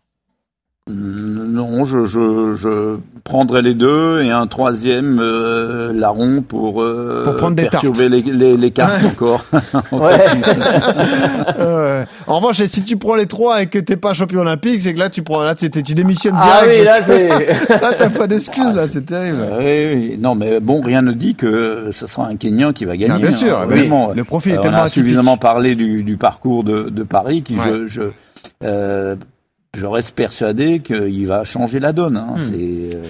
[1.07, 7.37] non, je, je, je prendrais les deux et un troisième euh, larron pour, euh, Pour
[7.37, 9.07] prendre des perturber les, les, les cartes Ouais.
[9.09, 9.45] encore.
[9.93, 10.25] Ouais.
[11.59, 14.93] Euh, En revanche, si tu prends les trois et que t'es pas champion olympique, c'est
[14.93, 16.79] que là tu prends là tu, tu démissionnes Ah direct.
[16.79, 19.37] oui, là que- t'as pas d'excuses Ah, là, c'est- terrible.
[19.39, 19.59] Euh,
[19.95, 20.17] oui, oui.
[20.19, 23.13] Non, mais bon, rien ne dit que ce sera un Kenyan qui va gagner.
[23.15, 23.73] Ah, bien sûr, hein, oui.
[23.75, 24.11] honnêtement.
[24.15, 25.03] le profil est Euh, on tellement a atypique.
[25.03, 27.63] suffisamment parlé du, du parcours de, de Paris qui, Ouais.
[27.67, 28.01] je, je,
[28.63, 29.15] euh,
[29.75, 32.13] je reste persuadé qu'il va changer la donne.
[32.15, 32.29] Hmm.
[32.29, 32.35] Hein.
[32.37, 32.53] C'est,
[32.95, 33.03] euh,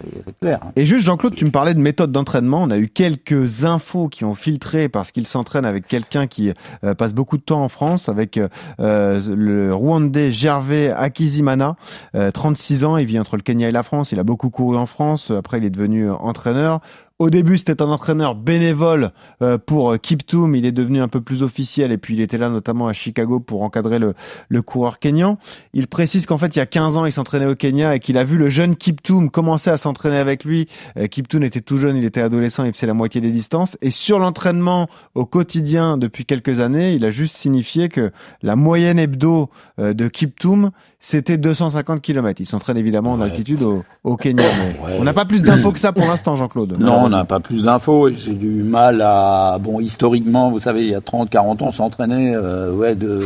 [0.00, 0.58] c'est- c'est clair.
[0.64, 0.72] hein.
[0.76, 2.62] Et juste Jean-Claude, tu me parlais de méthode d'entraînement.
[2.62, 6.52] On a eu quelques infos qui ont filtré parce qu'il s'entraîne avec quelqu'un qui
[6.84, 8.38] euh, passe beaucoup de temps en France, avec
[8.80, 11.76] euh, le Rwandais Gervais Akizimana,
[12.16, 12.96] euh, 36 ans.
[12.96, 14.10] Il vit entre le Kenya et la France.
[14.12, 15.30] Il a beaucoup couru en France.
[15.36, 16.80] Après, il est devenu euh, entraîneur.
[17.20, 19.10] Au début, c'était un entraîneur bénévole
[19.42, 20.54] euh, pour euh, Kiptoum.
[20.54, 23.40] Il est devenu un peu plus officiel et puis il était là notamment à Chicago
[23.40, 24.14] pour encadrer le,
[24.48, 25.36] le coureur kenyan.
[25.74, 28.18] Il précise qu'en fait, il y a 15 ans, il s'entraînait au Kenya et qu'il
[28.18, 30.68] a vu le jeune Kiptoum commencer à s'entraîner avec lui.
[30.96, 33.76] Euh, Kiptoum était tout jeune, il était adolescent, il faisait la moitié des distances.
[33.82, 39.00] Et sur l'entraînement au quotidien depuis quelques années, il a juste signifié que la moyenne
[39.00, 39.50] hebdo
[39.80, 42.40] euh, de Kiptoum, c'était 250 km.
[42.40, 43.24] Il s'entraîne évidemment en Ouais.
[43.24, 44.44] altitude au, au Kenya.
[44.46, 44.96] Mais Ouais.
[45.00, 46.76] on n'a pas plus d'infos que ça pour l'instant, Jean-Claude.
[46.78, 48.08] Non, on n'a pas plus d'infos.
[48.08, 49.58] et J'ai du mal à...
[49.60, 53.22] Bon, historiquement, vous savez, il y a 30, 40 ans, on s'entraînait euh, ouais, de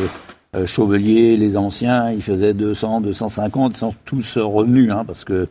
[0.56, 5.48] euh, Chauvelier, les anciens, ils faisaient 200, 250, ils sont tous revenus, hein, parce que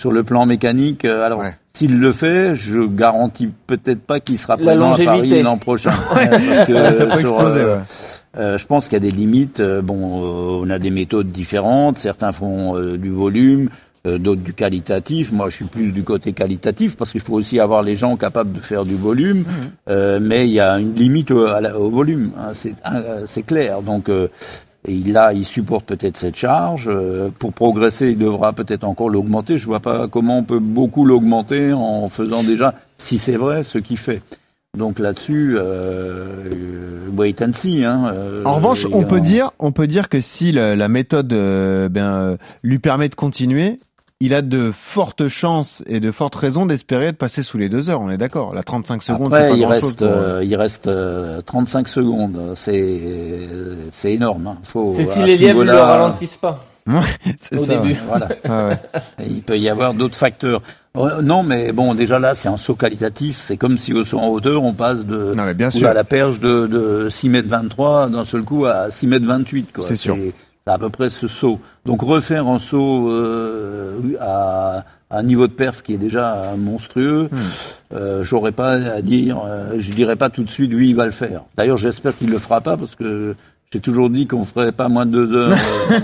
[0.00, 1.42] sur le plan mécanique, euh, alors
[1.72, 6.66] s'il le fait, je garantis peut-être pas qu'il sera présent à Paris l'an prochain, parce
[6.66, 9.60] que sur, euh, je pense qu'il y a des limites.
[9.60, 11.98] bon, on a des méthodes différentes.
[11.98, 13.68] Certains font du volume,
[14.04, 15.32] d'autres du qualitatif.
[15.32, 18.52] Moi, je suis plus du côté qualitatif parce qu'il faut aussi avoir les gens capables
[18.52, 19.38] de faire du volume.
[19.38, 19.44] Mmh.
[19.88, 22.52] Euh, mais il y a une limite au, au volume, hein,
[23.26, 23.80] c'est clair.
[23.82, 24.28] Donc euh,
[24.86, 26.88] il a, il supporte peut-être cette charge.
[26.88, 29.56] Euh, pour progresser, il devra peut-être encore l'augmenter.
[29.56, 33.78] Je vois pas comment on peut beaucoup l'augmenter en faisant déjà, si c'est vrai, ce
[33.78, 34.20] qu'il fait.
[34.76, 37.84] Donc là-dessus, euh, wait and see.
[37.84, 38.12] Hein,
[38.44, 42.78] en revanche, on peut dire, on peut dire que si la, la méthode ben, lui
[42.80, 43.78] permet de continuer,
[44.20, 47.90] il a de fortes chances et de fortes raisons d'espérer de passer sous les deux
[47.90, 48.00] heures.
[48.00, 48.54] On est d'accord.
[48.54, 49.26] La 35 secondes.
[49.26, 52.52] Après, il, reste, euh, il reste, euh, 35 secondes.
[52.54, 53.00] C'est,
[53.90, 54.46] c'est énorme.
[54.46, 54.58] Hein.
[54.62, 54.94] Faut.
[54.96, 56.60] C'est si les lièvres ne le ralentissent pas.
[57.42, 57.96] c'est au début.
[58.06, 58.28] Voilà.
[58.48, 58.78] Ah ouais.
[59.26, 60.62] il peut y avoir d'autres facteurs.
[60.96, 63.36] Euh, non, mais bon, déjà là, c'est un saut qualitatif.
[63.36, 65.88] C'est comme si au saut en hauteur, on passe de non, bien sûr.
[65.88, 69.76] à la perche de, de 6 mètres 23 d'un seul coup à 6 mètres 28.
[69.88, 70.16] C'est sûr.
[70.66, 71.60] C'est à peu près ce saut.
[71.84, 77.36] Donc refaire un saut euh, à, un niveau de perf qui est déjà monstrueux, hmm.
[77.94, 81.04] euh, j'aurais pas à dire, euh, je dirais pas tout de suite oui il va
[81.04, 81.42] le faire.
[81.56, 83.36] D'ailleurs j'espère qu'il le fera pas parce que
[83.74, 85.98] j'ai toujours dit qu'on ferait pas moins de deux heures euh.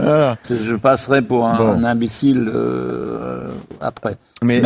[0.00, 3.50] Euh, je passerai pour un, imbécile euh,
[3.82, 4.16] après.
[4.42, 4.62] Mais,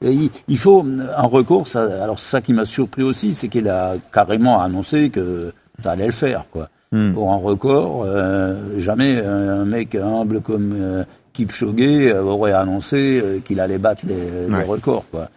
[0.00, 1.66] il, il, faut un recours.
[1.66, 6.06] Ça, alors ça qui m'a surpris aussi, c'est qu'il a carrément annoncé que ça allait
[6.06, 6.68] le faire, quoi.
[6.92, 7.12] Hmm.
[7.12, 13.60] Pour un record, euh, jamais un mec humble comme euh, Kipchoge aurait annoncé euh, qu'il
[13.60, 15.04] allait battre les, les records.
[15.12, 15.28] Quoi.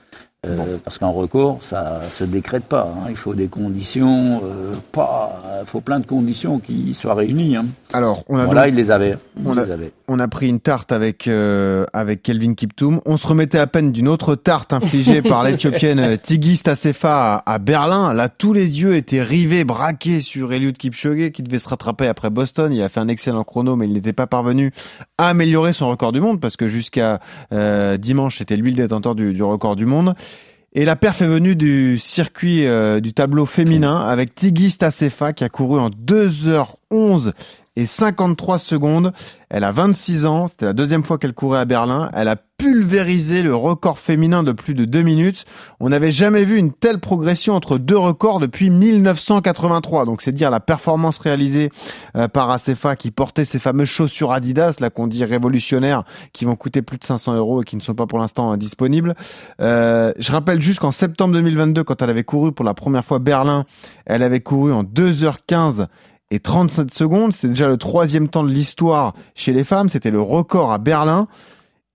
[0.46, 2.82] Euh, parce qu'un record, ça se décrète pas.
[2.82, 3.06] Hein.
[3.10, 7.56] Il faut des conditions, euh, pas, il faut plein de conditions qui soient réunies.
[7.56, 7.66] Hein.
[7.94, 9.16] Alors, on a voilà, il les avait.
[9.46, 9.94] on, a, les avait.
[10.10, 13.00] on a pris une tarte avec euh, avec Kelvin Kiptoum.
[13.06, 18.14] On se remettait à peine d'une autre tarte infligée par l'Éthiopienne Tigist Tasefa à, Berlin.
[18.14, 22.30] Là, tous les yeux étaient rivés, braqués sur Eliud Kipchoge qui devait se rattraper après
[22.30, 22.74] Boston.
[22.74, 24.74] Il a fait un excellent chrono, mais il n'était pas parvenu
[25.18, 27.22] à améliorer son record du monde parce que jusqu'à
[27.98, 30.16] dimanche, c'était lui le détenteur du, du record du monde.
[30.76, 35.44] Et la perf est venue du circuit euh, du tableau féminin avec Tigis Tasefa qui
[35.44, 37.34] a couru en 2h11
[37.76, 39.14] et 53 secondes.
[39.50, 42.10] Elle a 26 ans, c'était la deuxième fois qu'elle courait à Berlin.
[42.14, 45.46] Elle a pulvérisé le record féminin de plus de deux minutes.
[45.80, 50.06] On n'avait jamais vu une telle progression entre deux records depuis 1983.
[50.06, 51.72] Donc c'est dire la performance réalisée
[52.16, 56.54] euh, par Acefa qui portait ces fameuses chaussures Adidas, là qu'on dit révolutionnaires, qui vont
[56.54, 59.16] coûter plus de 500 euros et qui ne sont pas pour l'instant disponibles.
[59.62, 63.20] Euh, je rappelle juste qu'en septembre 2022, quand elle avait couru pour la première fois
[63.20, 63.66] Berlin,
[64.06, 65.88] elle avait couru en 2h15
[66.34, 67.32] et 37 secondes.
[67.32, 69.88] C'était déjà le troisième temps de l'histoire chez les femmes.
[69.88, 71.28] C'était le record à Berlin.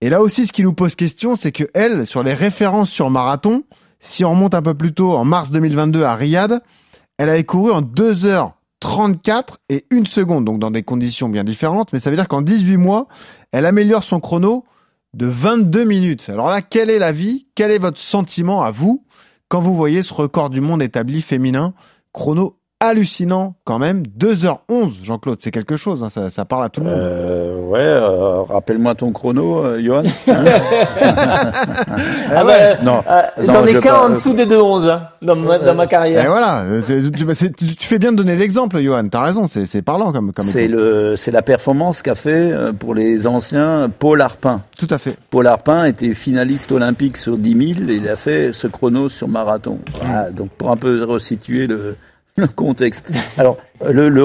[0.00, 3.10] Et là aussi, ce qui nous pose question, c'est que elle, sur les références sur
[3.10, 3.64] marathon,
[3.98, 6.62] si on remonte un peu plus tôt, en mars 2022 à Riyad,
[7.18, 11.98] elle avait couru en 2h34 et 1 seconde, donc dans des conditions bien différentes, mais
[11.98, 13.08] ça veut dire qu'en 18 mois,
[13.50, 14.64] elle améliore son chrono
[15.14, 16.30] de 22 minutes.
[16.32, 17.48] Alors là, quel est la vie?
[17.56, 19.04] Quel est votre sentiment à vous
[19.48, 21.74] quand vous voyez ce record du monde établi féminin
[22.12, 24.02] chrono hallucinant quand même.
[24.18, 26.98] 2h11, Jean-Claude, c'est quelque chose, hein, ça, ça, parle à tout le monde.
[26.98, 30.04] Euh, ouais, euh, rappelle-moi ton chrono, euh, Johan.
[32.34, 33.02] ah ouais, non,
[33.38, 36.24] j'en ai qu'un en dessous des 2h11 hein, dans, ma, dans ma carrière.
[36.24, 40.32] Et voilà, tu, tu, fais bien de donner l'exemple, Johan, t'as raison, c'est parlant comme,
[40.32, 44.62] comme C'est le, c'est la performance qu'a fait pour les anciens Paul Arpin.
[44.78, 45.16] Tout à fait.
[45.30, 49.26] Paul Arpin était finaliste olympique sur 10 000 et il a fait ce chrono sur
[49.28, 49.80] marathon.
[50.00, 51.96] Voilà, donc pour un peu resituer le
[52.38, 53.10] le contexte.
[53.36, 54.22] Alors, le, le,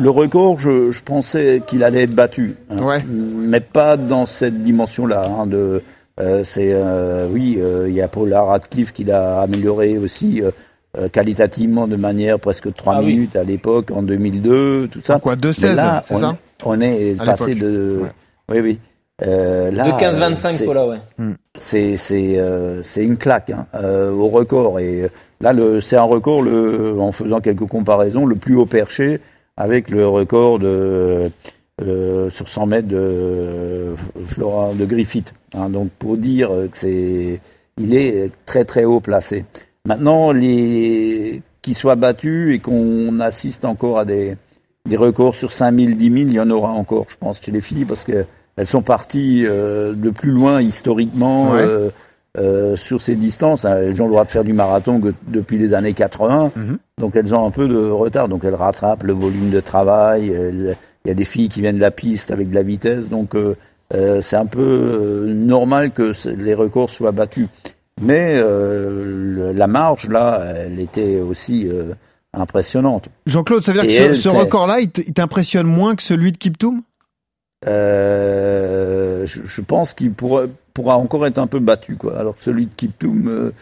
[0.00, 3.04] le record, je, je pensais qu'il allait être battu, hein, ouais.
[3.08, 5.26] mais pas dans cette dimension-là.
[5.28, 5.82] Hein, de,
[6.20, 11.08] euh, c'est euh, oui, euh, il y a Paul Radcliffe qui l'a amélioré aussi euh,
[11.08, 15.18] qualitativement de manière presque trois ah minutes à l'époque, en 2002, tout ça.
[15.18, 16.38] Quoi, 2 16 là, on, ça?
[16.64, 18.02] on est passé de,
[18.48, 18.78] oui, oui.
[19.22, 20.98] Euh, là, de 15-25 Paula, ouais.
[21.16, 21.32] Hmm.
[21.56, 25.08] C'est c'est euh, c'est une claque hein, euh, au record et
[25.40, 29.20] là le c'est un record le en faisant quelques comparaisons le plus haut perché
[29.56, 31.30] avec le record de
[31.82, 35.32] euh, sur 100 mètres de Flora de Griffith.
[35.54, 37.40] Hein, donc pour dire que c'est
[37.78, 39.46] il est très très haut placé.
[39.86, 44.36] Maintenant les qui soit battu et qu'on assiste encore à des
[44.86, 47.60] des records sur 5000, 10 000, il y en aura encore, je pense, chez les
[47.60, 48.24] filles, parce que
[48.56, 51.54] elles sont parties euh, de plus loin historiquement.
[51.54, 51.90] Euh,
[52.38, 53.64] euh, sur ces distances.
[53.64, 56.76] hein, Elles ont le droit de faire du marathon que depuis les années 80, Mhm.
[57.00, 58.28] donc elles ont un peu de retard.
[58.28, 60.26] Donc elles rattrapent le volume de travail.
[60.26, 63.34] Il y a des filles qui viennent de la piste avec de la vitesse, donc
[63.34, 63.56] euh,
[63.94, 67.48] euh, c'est un peu euh, normal que les records soient battus.
[68.02, 71.94] Mais euh, le- la marge là, elle était aussi euh,
[72.34, 73.08] impressionnante.
[73.26, 76.32] Jean-Claude, ça veut dire Et que elle, ce, ce record-là, il t'impressionne moins que celui
[76.32, 76.82] de Kiptoum?
[77.66, 80.42] Euh, je, je pense qu'il pourra,
[80.74, 82.18] pourra encore être un peu battu, quoi.
[82.18, 83.52] Alors que celui de Kiptoum, euh,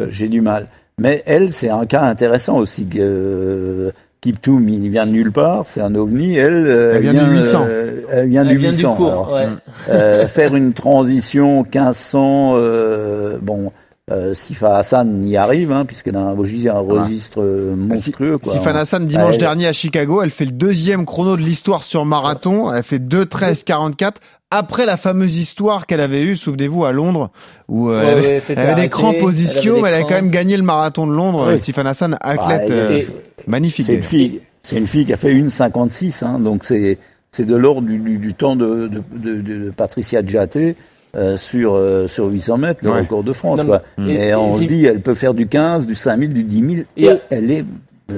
[0.00, 0.66] euh, j'ai du mal.
[0.98, 2.86] Mais elle, c'est un cas intéressant aussi.
[2.86, 6.36] que, euh, Kiptoum, il vient de nulle part, c'est un ovni.
[6.36, 7.64] Elle, euh, Elle vient du 800.
[7.66, 8.90] euh, elle vient Elle du vient 800.
[8.92, 9.06] du cours.
[9.08, 9.32] alors.
[9.32, 9.48] ouais.
[9.90, 13.72] Euh, faire une transition 1500, euh, bon,
[14.12, 18.38] euh, Sifa Hassan y arrive, hein, puisqu'elle a un registre, un registre euh, monstrueux.
[18.38, 18.52] Quoi.
[18.52, 22.04] Sifan Hassan, dimanche Elle- dernier à Chicago, elle fait le deuxième chrono de l'histoire sur
[22.04, 22.72] marathon.
[22.72, 24.12] Elle fait 2.13.44
[24.50, 27.30] après la fameuse histoire qu'elle avait eue, souvenez-vous, à Londres,
[27.68, 29.80] où euh, elle Ouais, avait, ouais, elle c'était avait des crampes aux elle avait ischios,
[29.80, 31.44] mais elle avait quand même gagné le marathon de Londres.
[31.48, 31.54] Oui.
[31.54, 33.06] Euh, Sifan Hassan, athlète Bah, euh, et-
[33.50, 33.86] magnifique.
[33.86, 36.98] C'est une fille, c'est une fille qui a fait une 56, hein, donc c'est
[37.30, 40.76] c'est de l'ordre du, du, du temps de, de, de, de Patricia Djaté
[41.16, 43.00] euh, sur euh, sur 800 mètres, le Ouais.
[43.00, 43.58] record de France.
[43.60, 43.82] Non, quoi.
[43.98, 46.44] mais- Et, et- on et- se dit, elle peut faire du 15, du 5000, du
[46.44, 47.64] 10 000, et Et- elle est,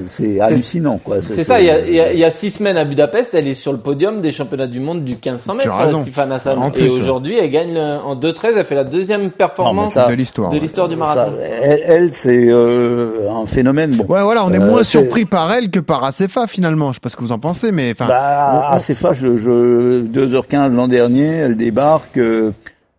[0.07, 1.21] c'est hallucinant, quoi.
[1.21, 3.29] C'est ça, il y, a, il y a- il y a six semaines à Budapest,
[3.33, 6.03] elle est sur le podium des championnats du monde du 1500 mètres, Tu as raison.
[6.03, 6.57] Sifan Hassan.
[6.57, 10.07] En plus, Et aujourd'hui, elle gagne le- en 2.13, elle fait la deuxième performance ça-
[10.09, 10.49] de l'histoire.
[10.49, 10.61] de ouais.
[10.61, 11.33] l'histoire du Ça, marathon.
[11.41, 13.91] elle, elle, c'est euh, un phénomène.
[13.95, 16.91] Bon, Ouais, voilà, on est Euh, moins c'est- surpris par elle que par Acefa finalement.
[16.91, 20.01] Je sais pas ce que vous en pensez, mais enfin, Bah, à CFA, je, je,
[20.01, 22.51] 2h15 l'an dernier, elle débarque, euh,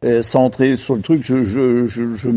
[0.05, 2.29] euh, centrée sur le truc, je, je, je, je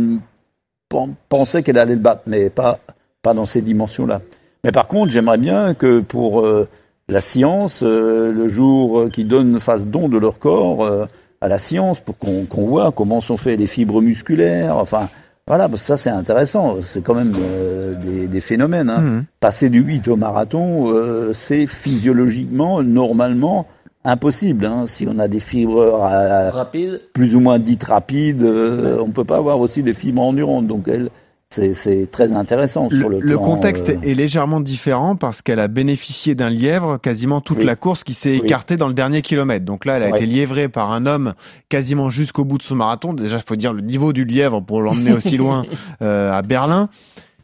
[1.29, 2.79] pensais qu'elle allait le battre, mais pas,
[3.21, 4.21] pas dans ces dimensions-là.
[4.63, 6.67] Mais par contre, j'aimerais bien que pour euh,
[7.07, 11.07] la science, euh, le jour qui donne fasse don de leur corps
[11.41, 15.07] à la science, pour qu'on voit comment sont faits les fibres musculaires, enfin,
[15.49, 18.91] voilà, parce que ça c'est intéressant, c'est quand même euh, des, des phénomènes.
[18.91, 19.01] Hein.
[19.01, 19.25] Mhm.
[19.39, 23.65] Passer du 8 au marathon, euh, c'est physiologiquement, normalement,
[24.03, 24.65] impossible.
[24.65, 24.85] Hein.
[24.87, 27.01] Si on a des fibres à- Rapide.
[27.13, 30.67] plus ou moins dites rapides, euh, on peut pas avoir aussi des fibres endurantes.
[30.67, 31.09] Donc elle,
[31.49, 35.67] c'est très intéressant sur le, le, plan, contexte euh, est légèrement différent parce qu'elle a
[35.67, 37.65] bénéficié d'un lièvre quasiment toute Oui.
[37.65, 38.41] la course qui s'est Oui.
[38.45, 39.65] écarté dans le dernier kilomètre.
[39.65, 40.17] Donc là, elle a Ouais.
[40.17, 41.33] été liévrée par un homme
[41.67, 43.13] quasiment jusqu'au bout de son marathon.
[43.13, 45.65] Déjà, il faut dire le niveau du lièvre pour l'emmener aussi loin
[46.03, 46.89] euh, à Berlin.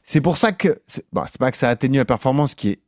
[0.04, 2.80] C'est pour ça que, c'est bah, c'est pas que ça atténue la performance qui est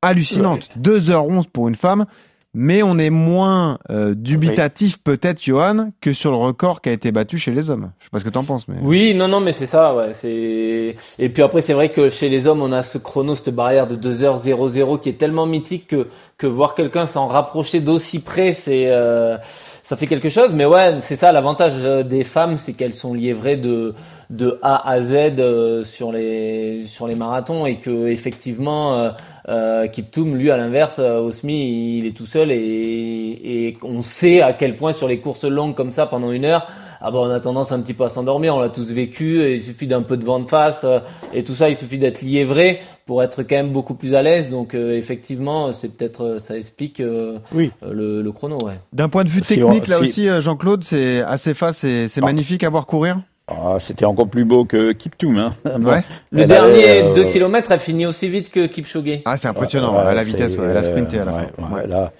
[0.00, 0.68] hallucinante.
[0.78, 2.06] 2h11 pour une femme.
[2.54, 7.10] Mais on est moins euh, dubitatif peut-être, Johan, que sur le record qui a été
[7.10, 7.92] battu chez les hommes.
[7.98, 10.12] Je sais pas ce que t'en penses, mais Oui, non, non, mais c'est ça, ouais.
[10.12, 13.54] C'est et puis après, c'est vrai que chez les hommes, on a ce chrono, cette
[13.54, 18.52] barrière de 2h00 qui est tellement mythique que que voir quelqu'un s'en rapprocher d'aussi près,
[18.52, 20.52] c'est euh, ça fait quelque chose.
[20.52, 23.94] Mais ouais, c'est ça l'avantage euh, des femmes, c'est qu'elles sont livrées de
[24.28, 29.12] de A à Z euh, sur les sur les marathons et que effectivement.
[29.48, 34.40] Euh, Kiptoum, lui, à l'inverse, euh, Osmi, il est tout seul et, et on sait
[34.40, 36.68] à quel point sur les courses longues comme ça pendant une heure,
[37.00, 38.54] ah bah on a tendance un petit peu à s'endormir.
[38.54, 39.42] On l'a tous vécu.
[39.42, 41.00] et il suffit d'un peu de vent de face euh,
[41.34, 41.68] et tout ça.
[41.68, 44.48] Il suffit d'être liévré pour être quand même beaucoup plus à l'aise.
[44.50, 47.72] Donc euh, effectivement, c'est peut-être euh, ça explique euh, Oui.
[47.82, 48.78] euh, le, le chrono, ouais.
[48.92, 52.06] D'un point de vue Si technique, on- là si- aussi, Jean-Claude, c'est assez face, c'est
[52.06, 53.20] c'est magnifique à voir courir.
[53.48, 55.36] Ah, C'était encore plus beau que Kiptoum.
[55.38, 55.52] Hein.
[55.80, 56.02] Ouais.
[56.32, 59.20] Le dernier avait, euh, 2 km, elle finit aussi vite que Kipchoge.
[59.24, 61.40] Ah, c'est impressionnant, Ouais, à la vitesse, ouais, elle a sprinté à la euh, fin.
[61.62, 61.80] ouais, Ouais.
[61.82, 62.12] ouais, là.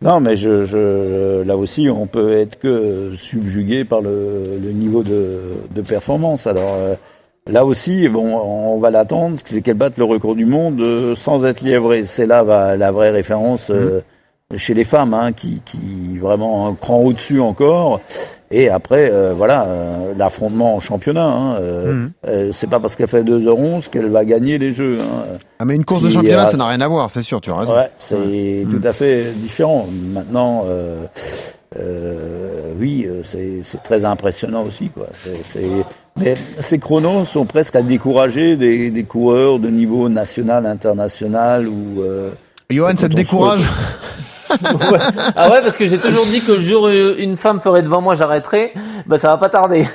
[0.00, 5.02] Non, mais je, je, là aussi, on peut être que subjugué par le, le niveau
[5.02, 5.40] de,
[5.74, 6.46] de performance.
[6.46, 6.94] Alors euh,
[7.48, 11.44] là aussi, bon, on va l'attendre, c'est qu'elle batte le record du monde euh, sans
[11.44, 12.04] être liévrée.
[12.04, 14.00] C'est là va, la vraie référence euh,
[14.56, 18.00] chez les femmes, hein, qui, qui vraiment un cran au-dessus encore.
[18.50, 21.26] Et après, euh, voilà, euh, l'affrontement en championnat.
[21.26, 22.10] Hein, euh, Mhm.
[22.26, 25.00] euh, c'est pas parce qu'elle fait 2h11 qu'elle va gagner les jeux.
[25.02, 25.36] Hein.
[25.58, 27.50] Ah, mais une course de championnat, a- ça n'a rien à voir, c'est sûr, tu
[27.50, 27.74] as raison.
[27.76, 29.86] Ouais, c'est tout à fait différent.
[30.14, 31.04] Maintenant, euh,
[31.78, 35.08] euh, oui, euh, c'est c'est très impressionnant aussi, quoi.
[35.24, 35.84] C'est- c'est-
[36.16, 42.00] Mais ces chronos sont presque à décourager des, des coureurs de niveau national, international ou.
[42.02, 42.30] Euh,
[42.70, 43.60] Johan, ça te décourage?
[45.36, 48.00] Ah ouais, parce que j'ai toujours dit que le jour où une femme ferait devant
[48.00, 48.72] moi, j'arrêterais.
[49.06, 49.86] Bah ça va pas tarder.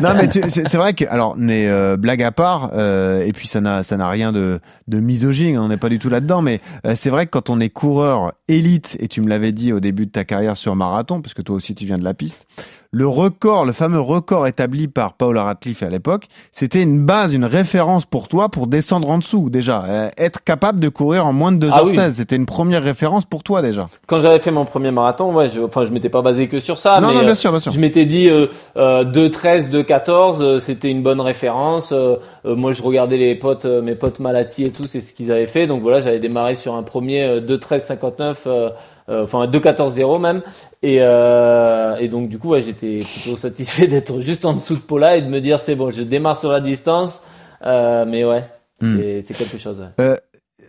[0.00, 3.60] Non, mais c'est vrai que, alors, mais euh, blague à part, euh, et puis ça
[3.60, 6.94] n'a ça n'a rien de, de misogyne, on n'est pas du tout là-dedans, mais euh,
[6.94, 10.06] c'est vrai que quand on est coureur élite, et tu me l'avais dit au début
[10.06, 12.46] de ta carrière sur marathon, parce que toi aussi tu viens de la piste,
[12.94, 17.46] le record, le fameux record établi par Paul Radcliffe à l'époque, c'était une base, une
[17.46, 19.82] référence pour toi pour descendre en dessous déjà.
[19.88, 22.12] Euh, être capable de courir en moins de 2h16, Ah oui.
[22.14, 23.86] c'était une première référence pour toi déjà.
[24.06, 26.76] Quand j'avais fait mon premier marathon, ouais, je, enfin, je m'étais pas basé que sur
[26.76, 27.72] ça, non, mais non, euh, bien sûr, bien sûr.
[27.72, 31.92] je m'étais dit euh, euh, 2-13, 2-14, euh, c'était une bonne référence.
[31.92, 35.14] Euh, euh, moi, je regardais les potes, euh, mes potes Malati et tout, c'est ce
[35.14, 35.66] qu'ils avaient fait.
[35.66, 38.70] Donc voilà, j'avais démarré sur un premier euh, 2-13-59, euh, euh,
[39.08, 40.42] enfin 2-14-0 même.
[40.82, 44.80] Et, euh, et donc du coup, ouais, j'étais plutôt satisfait d'être juste en dessous de
[44.80, 47.22] Paula et de me dire c'est bon, je démarre sur la distance.
[47.64, 48.44] Euh, mais ouais,
[48.80, 48.96] Hmm.
[48.98, 49.78] c'est c'est quelque chose.
[49.80, 50.04] ouais.
[50.04, 50.16] Euh,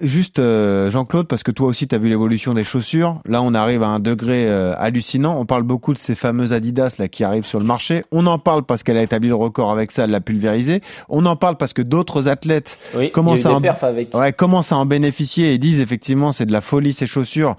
[0.02, 3.22] Juste euh, Jean-Claude, parce que toi aussi tu as vu l'évolution des chaussures.
[3.26, 5.40] Là, on arrive à un degré euh, hallucinant.
[5.40, 8.04] On parle beaucoup de ces fameuses Adidas là qui arrivent sur le marché.
[8.12, 10.82] On en parle parce qu'elle a établi le record avec ça, elle l'a pulvérisé.
[11.10, 14.14] On en parle parce que d'autres athlètes Oui, des un- perfs avec.
[14.16, 17.56] ouais, commencent à en bénéficier et disent effectivement c'est de la folie ces chaussures.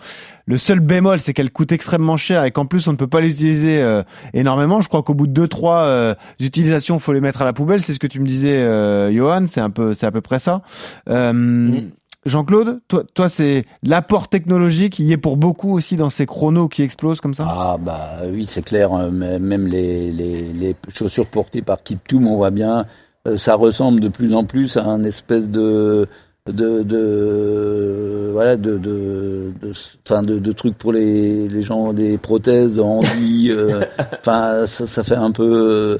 [0.46, 3.20] Le seul bémol, c'est qu'elles coûtent extrêmement cher et qu'en plus on ne peut pas
[3.20, 4.02] les utiliser euh,
[4.34, 4.80] énormément.
[4.82, 7.80] Je crois qu'au bout de deux trois euh, utilisations, faut les mettre à la poubelle.
[7.80, 9.44] C'est ce que tu me disais, euh, Johan.
[9.46, 10.60] C'est un peu, c'est à peu près ça.
[11.08, 11.90] Euh, Mm.
[12.26, 14.98] Jean-Claude, toi, toi c'est l'apport technologique.
[14.98, 17.46] Il y est pour beaucoup aussi dans ces chronos qui explosent comme ça?
[17.48, 18.00] Ah bah
[18.32, 18.92] oui, c'est clair.
[18.92, 22.87] hein, Même les, les, les chaussures portées par Kiptoum, on voit bien,
[23.28, 26.06] euh, ça ressemble de plus en plus à un espèce de
[26.46, 29.72] de, de voilà de de de,
[30.06, 33.48] enfin, de, de trucs pour les, les gens des prothèses de handi.
[33.50, 33.82] euh,
[34.20, 35.98] Enfin, ça, ça fait un peu.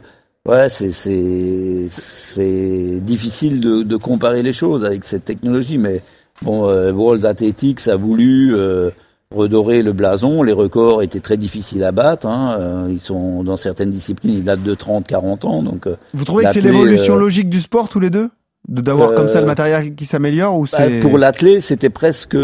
[0.49, 6.03] Euh, Ouais, c'est c'est c'est difficile de, de comparer les choses avec cette technologie, mais
[6.43, 8.91] bon, euh, World Athletics a voulu euh,
[9.35, 10.43] redorer le blason.
[10.43, 12.27] Les records étaient très difficiles à battre.
[12.27, 12.57] Hein.
[12.61, 15.63] euh, Ils sont dans certaines disciplines, ils datent de 30, 40 ans.
[15.63, 18.29] Donc, euh, Vous trouvez que c'est l'athlé, l'évolution euh, logique du sport tous les deux,
[18.69, 21.91] de d'avoir comme ça le Euh, matériel qui s'améliore ou bah, c'est pour l'athlète, c'était
[21.91, 22.37] presque.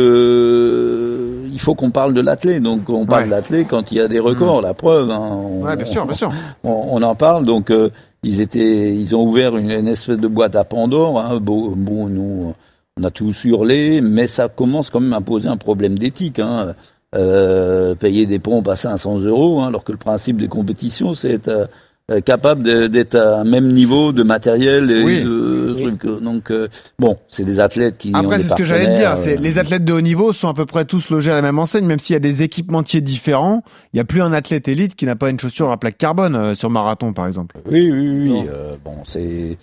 [1.53, 2.63] Il faut qu'on parle de l'athlète.
[2.63, 3.27] Donc, on parle Ouais.
[3.29, 4.63] de l'athlète quand il y a des records.
[4.63, 5.11] La preuve.
[5.11, 6.31] Hein, on- Ouais, bien sûr, bien sûr.
[6.65, 7.45] on, on en parle.
[7.45, 7.91] Donc, euh,
[8.23, 11.21] ils étaient, ils ont ouvert une, une espèce de boîte à Pandore.
[11.21, 11.39] Hein.
[11.41, 12.55] Bon, bon, nous,
[12.99, 16.39] on a tous hurlé, mais ça commence quand même à poser un problème d'éthique.
[16.39, 16.75] Hein.
[17.17, 21.49] Euh, payer des pompes à 500 euros, hein, alors que le principe des compétitions, c'est
[21.49, 21.67] euh,
[22.25, 25.23] capable de- d'être à un même niveau de matériel et Oui.
[25.23, 25.83] de Oui.
[25.83, 26.23] trucs.
[26.23, 26.67] Donc, euh,
[26.99, 29.17] bon, c'est des athlètes qui ont Après, c'est ce que j'allais te dire.
[29.17, 31.43] C'est euh, les athlètes de haut niveau sont à peu près tous logés à la
[31.43, 33.63] même enseigne, même s'il y a des équipementiers différents.
[33.93, 36.35] Il n'y a plus un athlète élite qui n'a pas une chaussure à plaque carbone
[36.35, 37.57] euh, sur marathon, par exemple.
[37.71, 38.45] Oui, oui, oui.
[38.53, 39.57] Euh, bon, c'est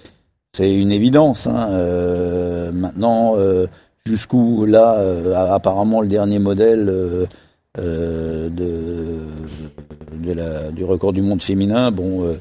[0.53, 1.47] c'est une évidence.
[1.47, 1.67] Hein.
[1.71, 3.67] Euh, maintenant, euh,
[4.05, 7.25] jusqu'où là, euh, apparemment, le dernier modèle euh,
[7.77, 8.65] euh, de,
[10.11, 12.33] de la, du record du monde féminin, bon, euh,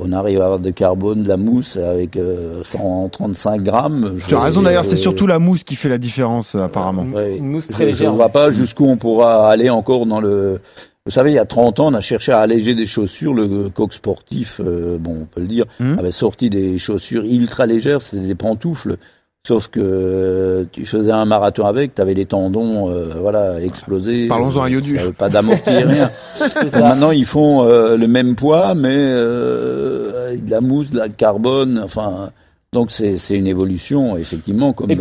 [0.00, 4.14] on arrive à avoir de carbone, de la mousse avec euh, 135 grammes.
[4.26, 6.60] Tu as Je- raison d'ailleurs, c'est euh, surtout la mousse qui fait la différence, euh,
[6.60, 7.02] apparemment.
[7.14, 7.36] Ouais.
[7.36, 8.10] Une mousse Je très légère.
[8.12, 10.60] ne vois pas jusqu'où on pourra aller encore dans le.
[11.04, 13.34] Vous savez, il y a 30 ans, on a cherché à alléger des chaussures.
[13.34, 15.98] Le coq sportif, euh, bon, on peut le dire, Mhm.
[15.98, 18.96] avait sorti des chaussures ultra légères, c'était des pantoufles.
[19.44, 24.28] Sauf que euh, tu faisais un marathon avec, tu avais les tendons, euh, voilà, explosés.
[24.28, 24.94] Parlons-en à Euh, Yodu.
[24.94, 26.12] ça Pas d'amortir, rien.
[26.80, 31.08] Maintenant, ils font euh, le même poids, mais euh, avec de la mousse, de la
[31.08, 31.80] carbone.
[31.82, 32.30] Enfin,
[32.72, 34.96] donc c'est c'est une évolution, effectivement, comme Et-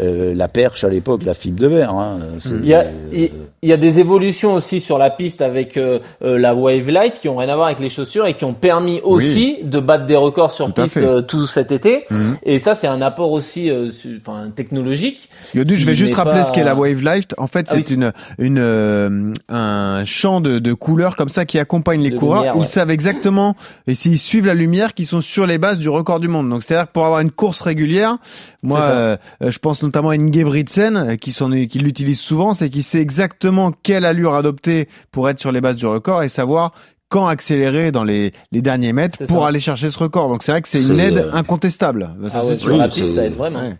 [0.00, 1.90] euh, la perche à l'époque, la fibre de verre.
[1.94, 2.18] Hein,
[2.50, 3.30] Il y, a, euh, il
[3.62, 7.14] il y a des évolutions aussi sur la piste avec euh, euh, la Wave Light
[7.20, 10.04] qui ont rien à voir avec les chaussures et qui ont permis aussi de battre
[10.06, 12.04] des records sur Tout piste euh, tout cet été.
[12.10, 12.36] Mhm.
[12.42, 14.20] Et ça, c'est un apport aussi euh, su-
[14.56, 15.28] technologique.
[15.54, 17.34] Yodu, je vais juste rappeler pas- ce qu'est la Wave Light.
[17.38, 17.94] En fait, Ah c'est oui.
[17.94, 22.40] une, une, euh, un champ de, de couleurs comme ça qui accompagne les De coureurs.
[22.42, 22.64] lumière, Ils ouais.
[22.66, 26.28] savent exactement, et s'ils suivent la lumière, qu'ils sont sur les bases du record du
[26.28, 26.50] monde.
[26.50, 28.18] Donc, c'est-à-dire que pour avoir une course régulière,
[28.62, 31.32] moi, je pense notamment à Ingebrigtsen, euh, qui,
[31.68, 35.76] qui l'utilise souvent, c'est qu'il sait exactement quelle allure adopter pour être sur les bases
[35.76, 36.72] du record et savoir
[37.08, 39.48] quand accélérer dans les, les derniers mètres pour ça.
[39.48, 40.28] aller chercher ce record.
[40.28, 42.10] Donc, c'est vrai que c'est une aide euh, incontestable.
[42.28, 42.68] Ça, Ah c'est ouais, sûr.
[42.70, 43.60] sur la piste, ça aide vraiment.
[43.60, 43.76] Ouais.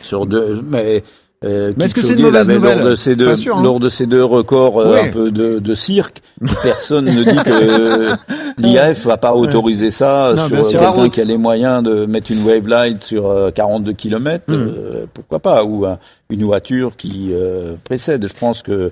[0.00, 1.02] sur deux, mais
[1.46, 3.62] euh, Mais est-ce que c'est une mauvaise nouvelle lors de ces deux, sûr, hein.
[3.62, 5.08] lors de ces deux records euh, Oui.
[5.08, 6.20] un peu de, de cirque,
[6.62, 8.12] personne ne dit que
[8.58, 10.80] l'IAF va pas autoriser ça Non, sur.
[10.80, 14.44] La quelqu'un qui a les moyens de mettre une wave light sur euh, 42 km,
[14.52, 15.06] Hmm.
[15.14, 15.98] pourquoi pas, ou un-
[16.30, 18.26] une voiture qui euh, précède.
[18.28, 18.90] Je pense que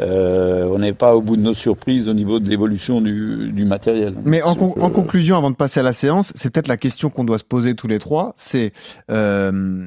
[0.00, 3.64] euh, on n'est pas au bout de nos surprises au niveau de l'évolution du, du
[3.64, 4.14] matériel.
[4.24, 6.76] Mais en, con- en euh, conclusion, avant de passer à la séance, c'est peut-être la
[6.76, 8.32] question qu'on doit se poser tous les trois.
[8.36, 8.72] C'est,
[9.10, 9.84] euh,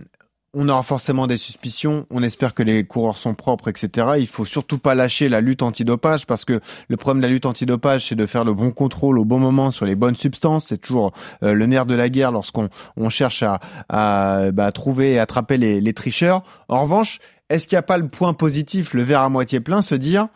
[0.60, 2.08] on aura forcément des suspicions.
[2.10, 4.08] On espère que les coureurs sont propres, etc.
[4.17, 7.46] Il faut surtout pas lâcher la lutte antidopage parce que le problème de la lutte
[7.46, 10.65] antidopage, c'est de faire le bon contrôle au bon moment sur les bonnes substances.
[10.70, 15.13] C'est toujours euh, le nerf de la guerre lorsqu'on on cherche à, à bah, trouver
[15.13, 16.42] et attraper les, les tricheurs.
[16.69, 17.19] En revanche,
[17.50, 20.27] est-ce qu'il n'y a pas le point positif, le verre à moitié plein, se dire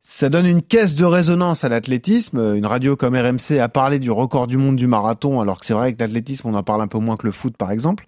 [0.00, 2.56] ça donne une caisse de résonance à l'athlétisme.
[2.56, 5.74] Une radio comme RMC a parlé du record du monde du marathon, alors que c'est
[5.74, 8.06] vrai que l'athlétisme, on en parle un peu moins que le foot, par exemple.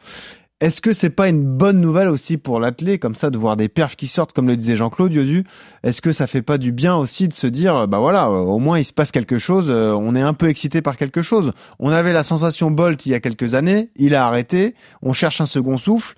[0.61, 3.71] Est-ce que c'est pas une bonne nouvelle aussi pour l'athlète, comme ça, de voir des
[3.71, 5.47] perfs qui sortent, comme le disait Jean-Claude Diodu
[5.85, 8.59] Est-ce que ça fait pas du bien aussi de se dire, bah voilà, euh, au
[8.59, 11.53] moins il se passe quelque chose, euh, on est un peu excité par quelque chose.
[11.79, 15.41] On avait la sensation Bolt il y a quelques années, il a arrêté, on cherche
[15.41, 16.15] un second souffle.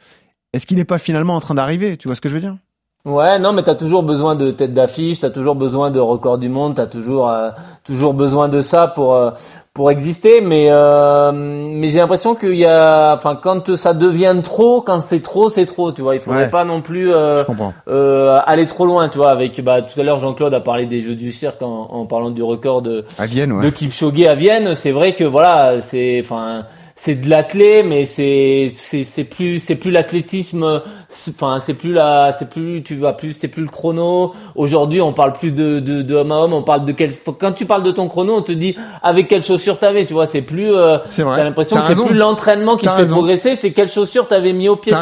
[0.52, 1.96] Est-ce qu'il n'est pas finalement en train d'arriver?
[1.96, 2.56] Tu vois ce que je veux dire?
[3.04, 6.48] Ouais, non, mais t'as toujours besoin de tête d'affiche, t'as toujours besoin de record du
[6.48, 7.50] monde, t'as toujours euh,
[7.84, 9.34] toujours besoin de ça pour
[9.74, 10.40] pour exister.
[10.40, 15.22] Mais euh, mais j'ai l'impression qu'il y a, enfin, quand ça devient trop, quand c'est
[15.22, 15.92] trop, c'est trop.
[15.92, 19.08] Tu vois, il faudrait pas non plus aller trop loin.
[19.08, 21.88] Tu vois, avec bah tout à l'heure Jean-Claude a parlé des Jeux du cirque en,
[21.90, 23.64] en parlant du record de à Vienne, ouais.
[23.64, 24.74] de Kipchoge à Vienne.
[24.74, 26.64] C'est vrai que voilà, c'est enfin
[26.94, 30.82] c'est de l'athlé mais c'est c'est c'est plus c'est plus l'athlétisme
[31.30, 34.32] enfin c'est plus la c'est plus tu vas plus c'est plus le chrono.
[34.54, 37.52] Aujourd'hui on parle plus de de de homme à homme on parle de quel quand
[37.52, 40.42] tu parles de ton chrono on te dit avec quelles chaussures t'avais tu vois c'est
[40.42, 44.28] plus euh, t'as l'impression que c'est plus l'entraînement qui te fait progresser c'est quelles chaussures
[44.28, 44.92] t'avais mis au pied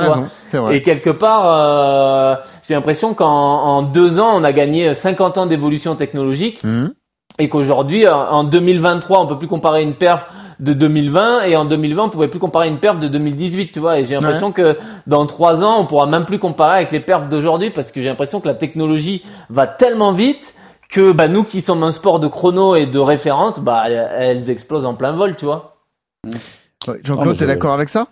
[0.51, 0.75] tu vois.
[0.75, 2.37] et quelque part euh,
[2.69, 6.87] j'ai l'impression qu'en en deux ans on a gagné 50 ans d'évolution technologique mmh.
[7.39, 10.27] et qu'aujourd'hui en 2023 on peut plus comparer une perf
[10.61, 13.99] de 2020 et en 2020 on pouvait plus comparer une perf de 2018 tu vois
[13.99, 17.29] et j'ai l'impression que dans trois ans on pourra même plus comparer avec les perfs
[17.29, 20.55] d'aujourd'hui parce que j'ai l'impression que la technologie va tellement vite
[20.91, 24.85] que bah nous qui sommes un sport de chrono et de référence bah elles explosent
[24.85, 25.79] en plein vol tu vois.
[27.03, 28.09] Jean-Claude t'es d'accord avec ça?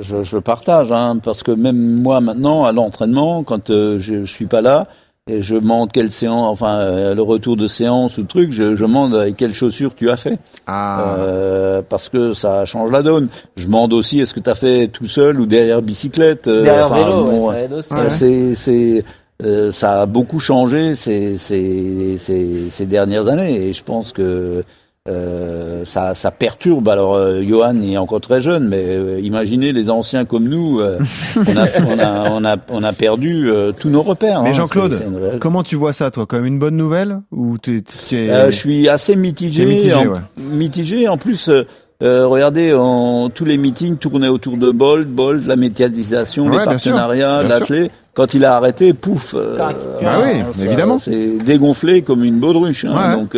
[0.00, 4.32] Je, je partage hein, parce que même moi maintenant à l'entraînement quand euh, je, je
[4.32, 4.88] suis pas là
[5.30, 8.82] et je demande quelle séance, enfin euh, le retour de séance ou truc, je, je
[8.82, 11.14] demande avec quelles chaussures tu as fait, ah.
[11.18, 13.28] euh, parce que ça change la donne.
[13.56, 16.48] Je demande aussi est-ce que tu as fait tout seul ou derrière bicyclette.
[16.48, 17.94] Euh, derrière vélo, bon, ça aide aussi.
[18.10, 19.04] C'est c'est
[19.44, 24.64] euh, ça a beaucoup changé ces, ces, ces, ces dernières années et je pense que
[25.08, 26.88] euh, ça, ça, perturbe.
[26.88, 30.98] Alors, euh, Johan est encore très jeune, mais euh, imaginez les anciens comme nous, euh,
[31.36, 34.42] on, a, on, a, on, a, on, a, perdu tous nos repères.
[34.42, 34.54] Mais hein.
[34.54, 39.16] Jean-Claude, comment tu vois ça, toi, comme une bonne nouvelle ou t'es, Je suis assez
[39.16, 39.66] mitigé.
[39.66, 41.50] Mitigé en, mitigé, en plus.
[42.00, 47.90] regardez, en, tous les meetings tournaient autour de Bolt, Bolt, la médiatisation, les partenariats, l'athlète.
[48.14, 49.72] Quand il a arrêté, pouf, bah
[50.22, 52.84] oui, évidemment, c'est dégonflé comme une baudruche.
[52.84, 53.34] Hein, donc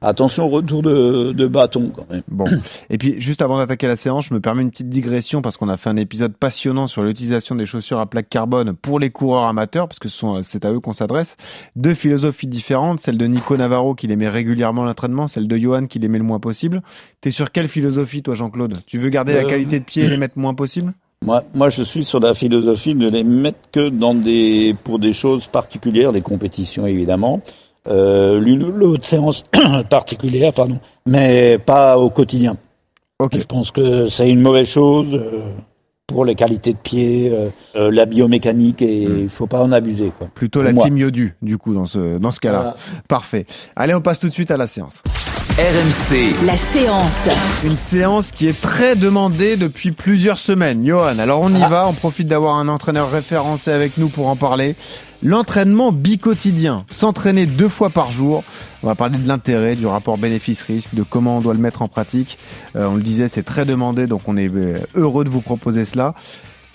[0.00, 2.22] Attention retour de, de, bâton quand même.
[2.28, 2.44] Bon.
[2.90, 5.68] Et puis juste avant d'attaquer la séance, je me permets une petite digression parce qu'on
[5.68, 9.46] a fait un épisode passionnant sur l'utilisation des chaussures à plaque carbone pour les coureurs
[9.46, 10.08] amateurs parce que
[10.42, 11.36] c'est à eux qu'on s'adresse.
[11.74, 15.56] Deux philosophies différentes, celle de Nico Navarro qui les met régulièrement à l'entraînement, celle de
[15.56, 16.80] Johan qui les met le moins possible.
[17.20, 18.78] T'es sur quelle philosophie toi Jean-Claude?
[18.86, 20.94] Tu veux garder la euh, qualité de pied et les mettre moins possible?
[21.24, 25.12] Moi, moi, je suis sur la philosophie de les mettre que dans des, pour des
[25.12, 27.42] choses particulières, des compétitions évidemment
[27.88, 29.44] euh, l'une ou l'autre séance
[29.90, 32.56] particulière, pardon, mais pas au quotidien.
[33.32, 35.40] Je pense que c'est une mauvaise chose euh,
[36.06, 37.32] pour les qualités de pied,
[37.74, 39.18] euh, la biomécanique et hmm.
[39.20, 40.12] il faut pas en abuser.
[40.16, 42.76] Quoi, Plutôt la team Yodu, du coup, dans ce, dans ce cas-là.
[43.08, 43.46] Parfait.
[43.74, 45.02] Allez, on passe tout de suite à la séance.
[45.58, 46.46] RMC.
[46.46, 47.28] La séance.
[47.64, 50.86] Une séance qui est très demandée depuis plusieurs semaines.
[50.86, 51.68] Johan, alors on y ah.
[51.68, 54.76] va, on profite d'avoir un entraîneur référencé avec nous pour en parler.
[55.20, 58.44] L'entraînement bicotidien, s'entraîner deux fois par jour.
[58.84, 61.88] On va parler de l'intérêt, du rapport bénéfice-risque, de comment on doit le mettre en
[61.88, 62.38] pratique.
[62.76, 65.84] Euh, on le disait, c'est très demandé, donc on est euh, heureux de vous proposer
[65.84, 66.14] cela.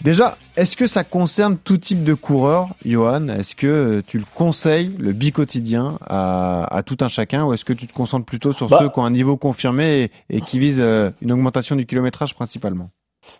[0.01, 3.29] Déjà, est-ce que ça concerne tout type de coureur, Johan?
[3.29, 7.63] Est-ce que euh, tu le conseilles, le bicotidien, à, à tout un chacun, ou est-ce
[7.63, 8.79] que tu te concentres plutôt sur bah.
[8.81, 10.83] ceux qui ont un niveau confirmé et, et qui visent
[11.21, 12.89] une augmentation du kilométrage principalement?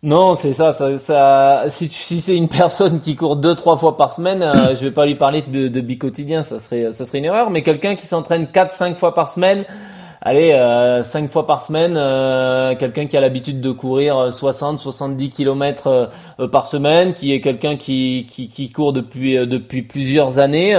[0.02, 1.64] Non, c'est ça, ça, ça.
[1.68, 4.92] Si, si c'est une personne qui court deux trois fois par semaine, euh, je vais
[4.92, 7.50] pas lui parler de, de bicotidien, ça serait, ça serait une erreur.
[7.50, 9.66] Mais quelqu'un qui s'entraîne quatre cinq fois par semaine,
[10.24, 15.30] allez, euh, cinq fois par semaine, euh, quelqu'un qui a l'habitude de courir 60, 70
[15.30, 16.10] kilomètres
[16.40, 20.76] euh, par semaine, qui est quelqu'un qui, qui, court depuis depuis plusieurs années,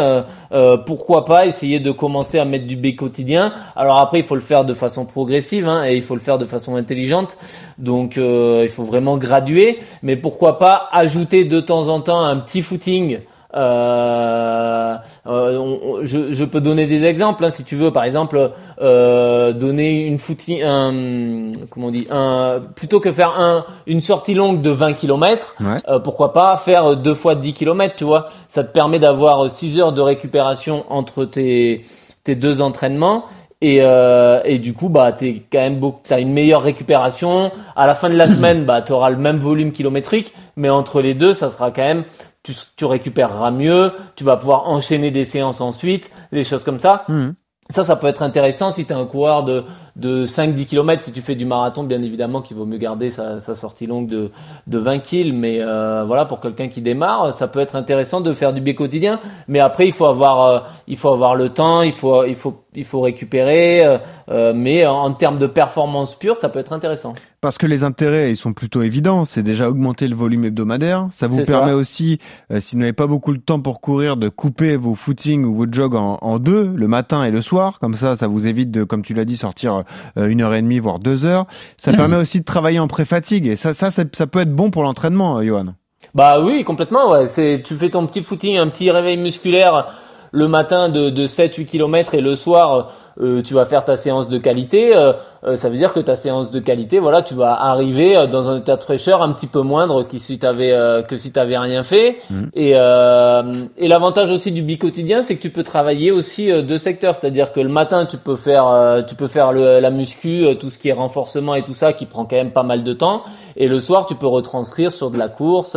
[0.86, 3.52] pourquoi pas essayer de commencer à mettre du B quotidien?
[3.76, 6.38] Alors après, il faut le faire de façon progressive hein, et il faut le faire
[6.38, 7.36] de façon intelligente.
[7.78, 12.62] Donc il faut vraiment graduer, mais pourquoi pas ajouter de temps en temps un petit
[12.62, 13.18] footing
[13.54, 14.96] euh,
[15.26, 17.90] euh je, je, peux donner des exemples hein, si tu veux.
[17.90, 18.50] Par exemple,
[18.80, 24.34] euh, donner une footing, un, comment on dit, un, plutôt que faire un, une sortie
[24.34, 25.54] longue de 20 km,
[25.88, 28.28] euh, pourquoi pas faire deux fois 10 km, tu vois.
[28.48, 31.82] Ça te permet d'avoir 6 heures de récupération entre tes,
[32.24, 33.24] tes deux entraînements.
[33.60, 37.86] Et, euh, et, du coup bah t'es quand même beaucoup t'as une meilleure récupération à
[37.86, 41.32] la fin de la semaine bah t'auras le même volume kilométrique mais entre les deux
[41.32, 42.04] ça sera quand même
[42.44, 47.04] tu, tu récupéreras mieux, tu vas pouvoir enchaîner des séances ensuite, des choses comme ça.
[47.08, 47.32] Hmm.
[47.70, 49.64] Ça, ça peut être intéressant si tu es un coureur de,
[49.96, 51.02] de 5-10 km.
[51.02, 54.06] Si tu fais du marathon, bien évidemment qu'il vaut mieux garder sa, sa sortie longue
[54.06, 54.30] de,
[54.66, 55.32] de 20 kills.
[55.32, 58.74] Mais euh, voilà, pour quelqu'un qui démarre, ça peut être intéressant de faire du biais
[58.74, 59.18] quotidien.
[59.48, 62.63] Mais après, il faut avoir, euh, il faut avoir le temps, il faut, il faut,
[62.76, 63.84] il faut récupérer.
[63.84, 63.98] Euh,
[64.28, 67.14] euh mais en, en termes de performance pure, ça peut être intéressant.
[67.44, 69.26] Parce que les intérêts, ils sont plutôt évidents.
[69.26, 71.08] C'est déjà augmenter le volume hebdomadaire.
[71.10, 71.76] Ça vous permet ça.
[71.76, 72.18] aussi,
[72.50, 75.54] euh, si vous n'avez pas beaucoup de temps pour courir, de couper vos footings ou
[75.54, 77.80] vos jogs en, en deux, le matin et le soir.
[77.80, 79.82] Comme ça, ça vous évite de, comme tu l'as dit, sortir
[80.16, 81.46] euh, une heure et demie, voire deux heures.
[81.76, 83.46] Ça permet aussi de travailler en pré-fatigue.
[83.46, 85.74] Et ça, ça, ça, ça peut être bon pour l'entraînement, euh, Johan.
[86.14, 87.10] Bah oui, complètement.
[87.10, 87.28] Ouais.
[87.28, 89.94] C'est, tu fais ton petit footing, un petit réveil musculaire
[90.34, 92.90] le matin de, de 7-8 km et le soir
[93.20, 94.96] euh, tu vas faire ta séance de qualité.
[94.96, 95.12] Euh,
[95.46, 98.48] euh, ça veut dire que ta séance de qualité, voilà, tu vas arriver euh, dans
[98.48, 101.58] un état de fraîcheur un petit peu moindre que si t'avais euh, que si t'avais
[101.58, 102.16] rien fait.
[102.54, 103.42] Et, euh,
[103.76, 107.60] et l'avantage aussi du bi-quotidien, c'est que tu peux travailler aussi deux secteurs, c'est-à-dire que
[107.60, 110.78] le matin tu peux faire euh, tu peux faire le, la muscu, euh, tout ce
[110.78, 113.22] qui est renforcement et tout ça qui prend quand même pas mal de temps.
[113.56, 115.76] Et le soir tu peux retranscrire sur de la course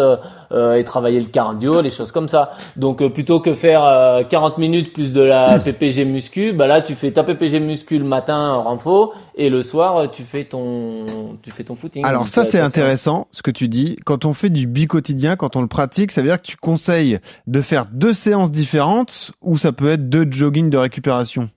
[0.52, 2.52] euh, et travailler le cardio, les choses comme ça.
[2.78, 6.82] Donc euh, plutôt que faire euh, 40 minutes plus de la PPG muscu, bah là
[6.82, 10.46] tu fais ta PPG muscu le matin en renfo et le soir euh, tu fais
[10.46, 11.06] ton
[11.44, 12.04] tu fais ton footing.
[12.06, 13.98] Alors ça, euh, c'est intéressant, ce que tu dis.
[14.06, 17.20] Quand on fait du bi-quotidien, quand on le pratique, ça veut dire que tu conseilles
[17.46, 21.50] de faire deux séances différentes ou ça peut être deux jogging de récupération?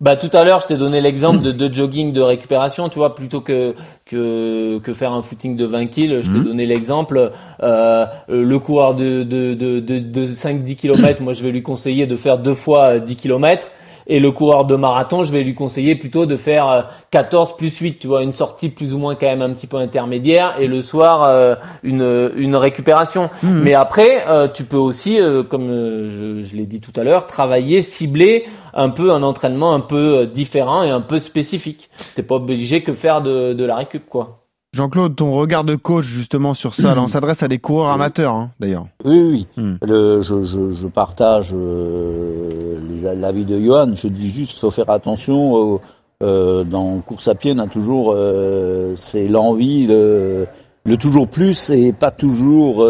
[0.00, 3.16] Bah tout à l'heure, je t'ai donné l'exemple de deux jogging de récupération, tu vois,
[3.16, 3.74] plutôt que
[4.06, 6.44] que que faire un footing de 20 kills, je t'ai Mhm.
[6.44, 7.32] donné l'exemple
[7.64, 11.64] euh, le coureur de de de de, de 5 10 km, moi je vais lui
[11.64, 13.66] conseiller de faire deux fois euh, 10 km
[14.08, 17.76] et le coureur de marathon, je vais lui conseiller plutôt de faire euh, 14 plus
[17.78, 20.66] 8, tu vois, une sortie plus ou moins quand même un petit peu intermédiaire et
[20.66, 23.30] le soir euh, une une récupération.
[23.42, 23.62] Mhm.
[23.62, 27.04] Mais après, euh, tu peux aussi, euh, comme euh, je, je l'ai dit tout à
[27.04, 31.90] l'heure, travailler, cibler un peu un entraînement un peu euh, différent et un peu spécifique.
[32.14, 34.47] T'es pas obligé que faire de, de la récup, quoi.
[34.78, 38.32] Jean-Claude, ton regard de coach justement sur ça, là, on s'adresse à des coureurs amateurs,
[38.32, 38.86] hein, d'ailleurs.
[39.04, 39.46] Oui, oui.
[39.56, 39.74] Hmm.
[39.82, 42.78] Le, je, je, je partage euh,
[43.16, 43.90] l'avis de Johan.
[43.96, 45.80] Je dis juste, faut faire attention.
[46.22, 50.46] euh, dans course à pied, on a toujours, euh, c'est l'envie, le,
[50.84, 52.86] le toujours plus et pas toujours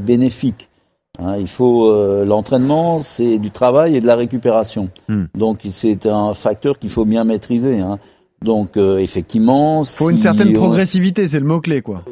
[0.00, 0.68] bénéfique.
[1.20, 4.88] Hein, il faut euh, l'entraînement, c'est du travail et de la récupération.
[5.08, 5.24] Hmm.
[5.36, 7.80] Donc c'est un facteur qu'il faut bien maîtriser.
[7.80, 7.98] Hein.
[8.44, 12.02] Donc euh, effectivement, Faut une certaine on- progressivité, c'est le mot-clé, quoi.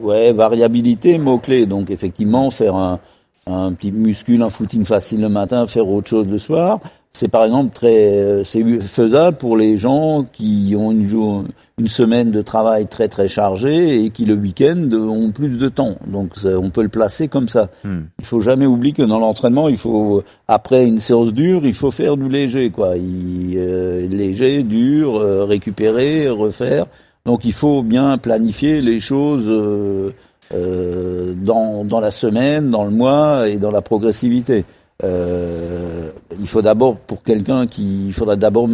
[0.00, 1.66] Ouais, variabilité, mot-clé.
[1.66, 2.98] Donc effectivement, faire un,
[3.46, 6.78] un petit muscule, un footing facile le matin, faire autre chose le soir,
[7.18, 11.42] c'est par exemple très, euh, c'est faisable pour les gens qui ont une, jour,
[11.76, 15.96] une semaine de travail très très chargée et qui le week-end ont plus de temps.
[16.06, 17.70] Donc on peut le placer comme ça.
[17.82, 18.02] Hmm.
[18.20, 21.90] Il faut jamais oublier que dans l'entraînement, il faut après une séance dure, il faut
[21.90, 22.96] faire du léger, quoi.
[22.96, 26.86] Il, euh, léger, dur, euh, récupérer, refaire.
[27.26, 30.12] Donc il faut bien planifier les choses euh,
[30.54, 34.64] euh, dans, dans la semaine, dans le mois et dans la progressivité.
[35.04, 38.68] Euh, il faut d'abord, pour quelqu'un qui, il faudra d'abord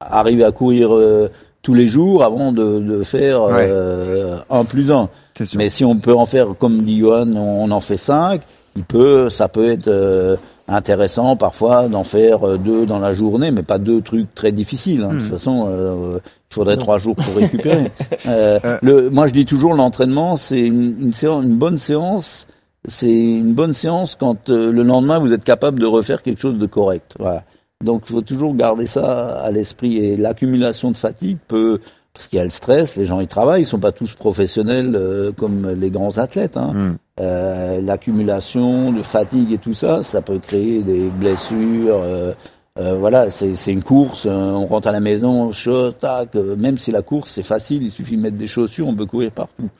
[0.00, 1.30] arriver à courir euh,
[1.62, 3.66] tous les jours avant de, de faire Ouais.
[3.70, 5.08] euh, un plus un.
[5.54, 8.42] Mais si on peut en faire, comme dit Johan, on en fait cinq,
[8.76, 10.36] il peut, ça peut être euh,
[10.68, 15.02] intéressant parfois d'en faire euh, deux dans la journée, mais pas deux trucs très difficiles.
[15.02, 15.14] hein.
[15.14, 16.18] De toute façon, euh,
[16.50, 17.90] il faudrait trois jours pour récupérer.
[18.26, 18.78] Euh, Euh.
[18.82, 22.46] le, moi, je dis toujours, l'entraînement, c'est une, une, séance, une bonne séance.
[22.88, 26.58] C'est une bonne séance quand euh, le lendemain vous êtes capable de refaire quelque chose
[26.58, 27.14] de correct.
[27.18, 27.44] Voilà.
[27.84, 29.96] Donc, il faut toujours garder ça à l'esprit.
[29.98, 31.80] Et l'accumulation de fatigue peut,
[32.14, 34.94] parce qu'il y a le stress, les gens ils travaillent, ils sont pas tous professionnels
[34.94, 36.56] euh, comme les grands athlètes.
[36.56, 36.72] Hein.
[36.74, 36.96] Hmm.
[37.20, 41.98] Euh, l'accumulation de fatigue et tout ça, ça peut créer des blessures.
[42.02, 42.32] euh,
[42.78, 44.26] euh, voilà, c'est c'est une course.
[44.26, 46.36] euh, on rentre à la maison, chaud, tac.
[46.36, 49.06] euh, même si la course c'est facile, il suffit de mettre des chaussures, on peut
[49.06, 49.70] courir partout.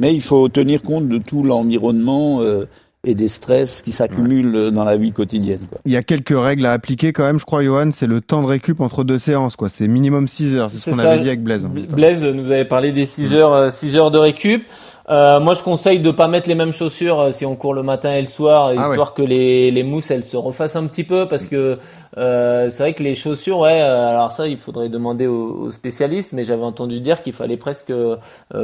[0.00, 2.66] Mais il faut tenir compte de tout l'environnement euh,
[3.04, 5.60] et des stress qui s'accumulent euh, dans la vie quotidienne.
[5.68, 5.80] Quoi.
[5.84, 8.42] Il y a quelques règles à appliquer quand même, je crois, Johan, c'est le temps
[8.42, 9.68] de récup entre deux séances, quoi.
[9.68, 11.66] C'est minimum 6 heures, c'est ce qu'on avait dit avec Blaise.
[11.66, 14.64] Blaise nous avait parlé des 6 heures, euh, 6 heures de récup.
[15.10, 17.82] Euh, moi, je conseille de pas mettre les mêmes chaussures euh, si on court le
[17.82, 21.04] matin et le soir, Ah histoire que les, les mousses elles se refassent un petit
[21.04, 21.78] peu, parce que
[22.18, 23.80] euh, c'est vrai que les chaussures, ouais.
[23.80, 27.56] euh, alors ça, il faudrait demander aux, aux spécialistes, mais j'avais entendu dire qu'il fallait
[27.56, 28.16] presque euh,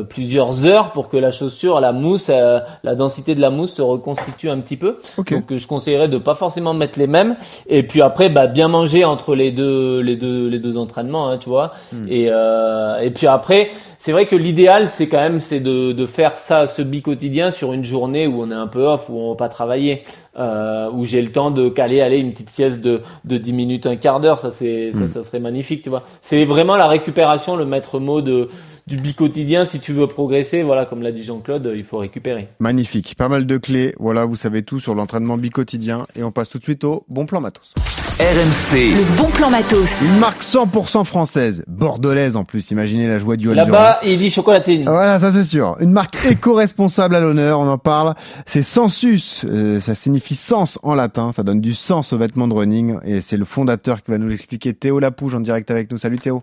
[0.09, 3.83] plusieurs heures pour que la chaussure, la mousse, euh, la densité de la mousse se
[3.83, 4.99] reconstitue un petit peu.
[5.17, 5.33] Ok.
[5.33, 7.37] Donc, je conseillerais de pas forcément mettre les mêmes.
[7.69, 11.39] Et puis après, bah, bien manger entre les deux, les deux, les deux entraînements, hein,
[11.39, 11.73] tu vois.
[11.93, 12.07] Hmm.
[12.09, 16.07] Et, euh, et puis après, c'est vrai que l'idéal, c'est quand même, c'est de, de
[16.07, 19.19] faire ça, ce bi quotidien sur une journée où on est un peu off, où
[19.19, 20.05] on va pas travailler,
[20.39, 23.87] euh, où j'ai le temps de caler, aller une petite sieste de, de 10 minutes,
[23.87, 24.39] un quart d'heure.
[24.39, 25.09] Ça, c'est, ça, hmm.
[25.09, 26.05] ça serait magnifique, tu vois.
[26.23, 28.49] C'est vraiment la récupération, le maître mot de,
[28.89, 32.49] du bi-quotidien, si tu veux progresser, voilà, comme l'a dit Jean-Claude, il faut récupérer.
[32.59, 33.95] Magnifique, pas mal de clés.
[34.01, 36.07] Voilà, vous savez tout sur l'entraînement bi-quotidien.
[36.17, 37.75] Et on passe tout de suite au bon plan matos.
[38.19, 38.97] RMC.
[38.97, 40.01] Le bon plan matos.
[40.03, 42.71] Une marque 100% française, bordelaise en plus.
[42.71, 44.85] Imaginez la joie du Là-bas, il dit chocolatine.
[44.85, 45.77] Voilà, ça c'est sûr.
[45.81, 48.15] Une marque éco-responsable à l'honneur, on en parle.
[48.47, 49.45] C'est Sensus.
[49.45, 51.31] Euh, ça signifie sens en latin.
[51.33, 52.97] Ça donne du sens aux vêtements de running.
[53.05, 54.73] Et c'est le fondateur qui va nous l'expliquer.
[54.73, 55.99] Théo Lapouge en direct avec nous.
[55.99, 56.43] Salut Théo.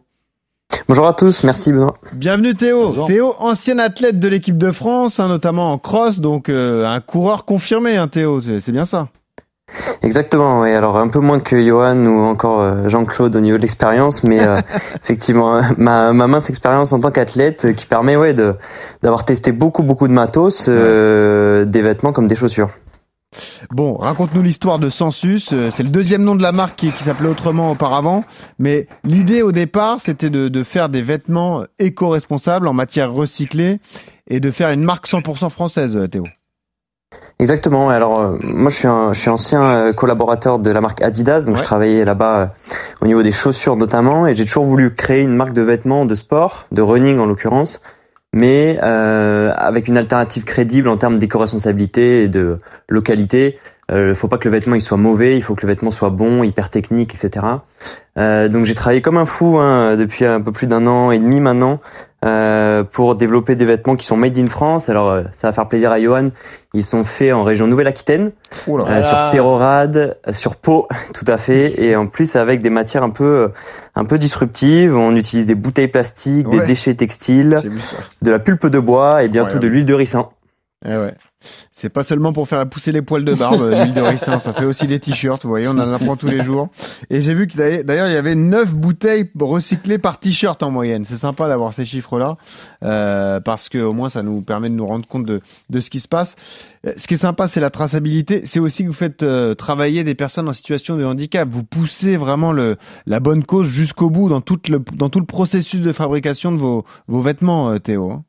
[0.87, 1.95] Bonjour à tous, merci Benoît.
[2.13, 3.07] Bienvenue Théo.
[3.07, 7.45] Théo, ancien athlète de l'équipe de France, hein, notamment en cross, donc euh, un coureur
[7.45, 9.07] confirmé, hein, Théo, c'est bien ça.
[10.03, 10.71] Exactement, oui.
[10.71, 14.45] Alors un peu moins que Johan ou encore euh, Jean-Claude au niveau de l'expérience, mais
[14.45, 14.57] euh,
[15.03, 18.53] effectivement ma, ma mince expérience en tant qu'athlète qui permet ouais de
[19.01, 22.69] d'avoir testé beaucoup beaucoup de matos, des vêtements comme des chaussures.
[23.71, 25.49] Bon, raconte-nous l'histoire de Sensus.
[25.53, 28.23] Euh, c'est le deuxième nom de la marque qui, s'appelait autrement auparavant.
[28.59, 33.79] Mais l'idée au départ, c'était de, faire des vêtements éco-responsables en matière recyclée
[34.27, 36.23] et de faire une marque 100% française, Théo.
[37.39, 37.89] Exactement.
[37.89, 41.41] Alors euh, moi je suis un, je suis ancien euh, collaborateur de la marque Adidas,
[41.41, 42.53] donc je travaillais là-bas
[43.01, 46.15] au niveau des chaussures notamment, et j'ai toujours voulu créer une marque de vêtements de
[46.15, 47.81] sport, de running en l'occurrence,
[48.35, 52.59] mais euh, avec une alternative crédible en termes d'éco-responsabilité et de
[52.89, 53.57] localité.
[53.87, 55.89] Il euh, faut pas que le vêtement il soit mauvais, il faut que le vêtement
[55.89, 57.45] soit bon, hyper technique, etc.
[58.17, 61.19] Euh, donc j'ai travaillé comme un fou hein, depuis un peu plus d'un an et
[61.19, 61.79] demi maintenant
[62.25, 64.89] euh, pour développer des vêtements qui sont made in France.
[64.89, 66.29] Alors euh, ça va faire plaisir à Johan.
[66.73, 68.31] Ils sont faits en région Nouvelle-Aquitaine,
[68.67, 73.11] euh, sur Pérorade, sur Pau, tout à fait, et en plus avec des matières un
[73.11, 73.51] peu
[73.95, 74.95] un peu disruptives.
[74.95, 77.61] On utilise des bouteilles plastiques, des déchets textiles,
[78.21, 80.29] de la pulpe de bois et bientôt de l'huile de ricin.
[80.85, 81.13] Eh ouais.
[81.71, 84.53] C'est pas seulement pour faire pousser les poils de barbe, euh, l'huile de ricin, ça
[84.53, 86.69] fait aussi des t-shirts, vous voyez, on en apprend tous les jours.
[87.09, 91.05] Et j'ai vu que d'ailleurs il y avait 9 bouteilles recyclées par t-shirt en moyenne.
[91.05, 92.37] C'est sympa d'avoir ces chiffres-là,
[92.83, 95.89] euh, parce que au moins ça nous permet de nous rendre compte de, de ce
[95.89, 96.35] qui se passe.
[96.85, 98.45] Euh, ce qui est sympa, c'est la traçabilité.
[98.45, 101.47] C'est aussi que vous faites euh, travailler des personnes en situation de handicap.
[101.49, 105.25] Vous poussez vraiment le, la bonne cause jusqu'au bout dans tout le, dans tout le
[105.25, 108.23] processus de fabrication de vos, vos vêtements, Théo.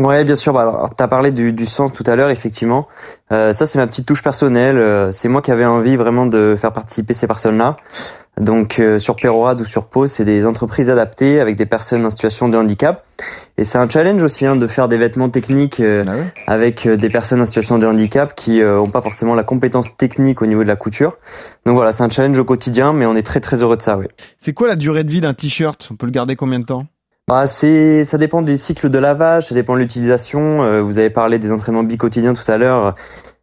[0.00, 0.54] Ouais, bien sûr.
[0.54, 2.88] Bah, alors, t'as parlé du, du sens tout à l'heure, effectivement.
[3.30, 4.78] Euh, ça, c'est ma petite touche personnelle.
[4.78, 7.76] Euh, c'est moi qui avais envie vraiment de faire participer ces personnes-là.
[8.40, 12.10] Donc, euh, sur Perorade ou sur Pau, c'est des entreprises adaptées avec des personnes en
[12.10, 13.04] situation de handicap.
[13.58, 17.10] Et c'est un challenge aussi hein, de faire des vêtements techniques euh, ah avec des
[17.10, 20.68] personnes en situation de handicap qui ont pas forcément la compétence technique au niveau de
[20.68, 21.18] la couture.
[21.66, 23.98] Donc voilà, c'est un challenge au quotidien, mais on est très très heureux de ça.
[23.98, 24.06] Oui.
[24.38, 25.88] C'est quoi la durée de vie d'un t-shirt?
[25.92, 26.86] On peut le garder combien de temps?
[27.28, 30.62] Bah, c'est, ça dépend des cycles de lavage, ça dépend de l'utilisation.
[30.62, 32.94] Euh, vous avez parlé des entraînements bi-quotidiens tout à l'heure.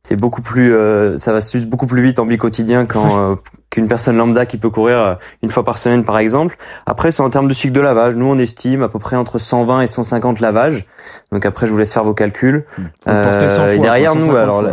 [0.04, 3.36] C'est beaucoup plus, euh, ça va se beaucoup plus vite en bi-quotidien euh,
[3.70, 6.58] qu'une personne lambda qui peut courir une fois par semaine, par exemple.
[6.86, 8.16] Après, c'est en termes de cycle de lavage.
[8.16, 10.86] Nous, on estime à peu près entre 120 et 150 lavages.
[11.32, 12.66] Donc après, je vous laisse faire vos calculs.
[13.08, 14.64] et derrière nous, alors,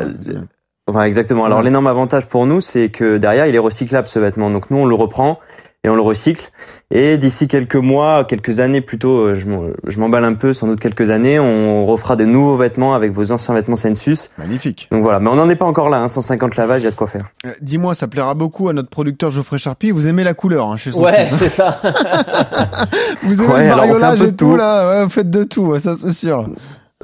[1.02, 1.44] exactement.
[1.44, 4.50] Alors, l'énorme avantage pour nous, c'est que derrière, il est recyclable ce vêtement.
[4.50, 5.38] Donc nous, on le reprend
[5.85, 6.51] et on le recycle.
[6.91, 11.11] Et d'ici quelques mois, quelques années plutôt, euh, je m'emballe un peu, sans doute quelques
[11.11, 14.31] années, on refera de nouveaux vêtements avec vos anciens vêtements Sensus.
[14.39, 14.89] Magnifique.
[14.91, 16.91] Donc voilà, mais on n'en est pas encore là, hein, 150 lavages, il y a
[16.91, 17.27] de quoi faire.
[17.45, 20.77] Euh, dis-moi, ça plaira beaucoup à notre producteur Geoffrey Charpie, vous aimez la couleur hein,
[20.77, 21.81] chez Sensus Ouais, c'est ça.
[23.22, 26.49] vous aimez le mariolage et tout, là, ouais, vous faites de tout, ça c'est sûr.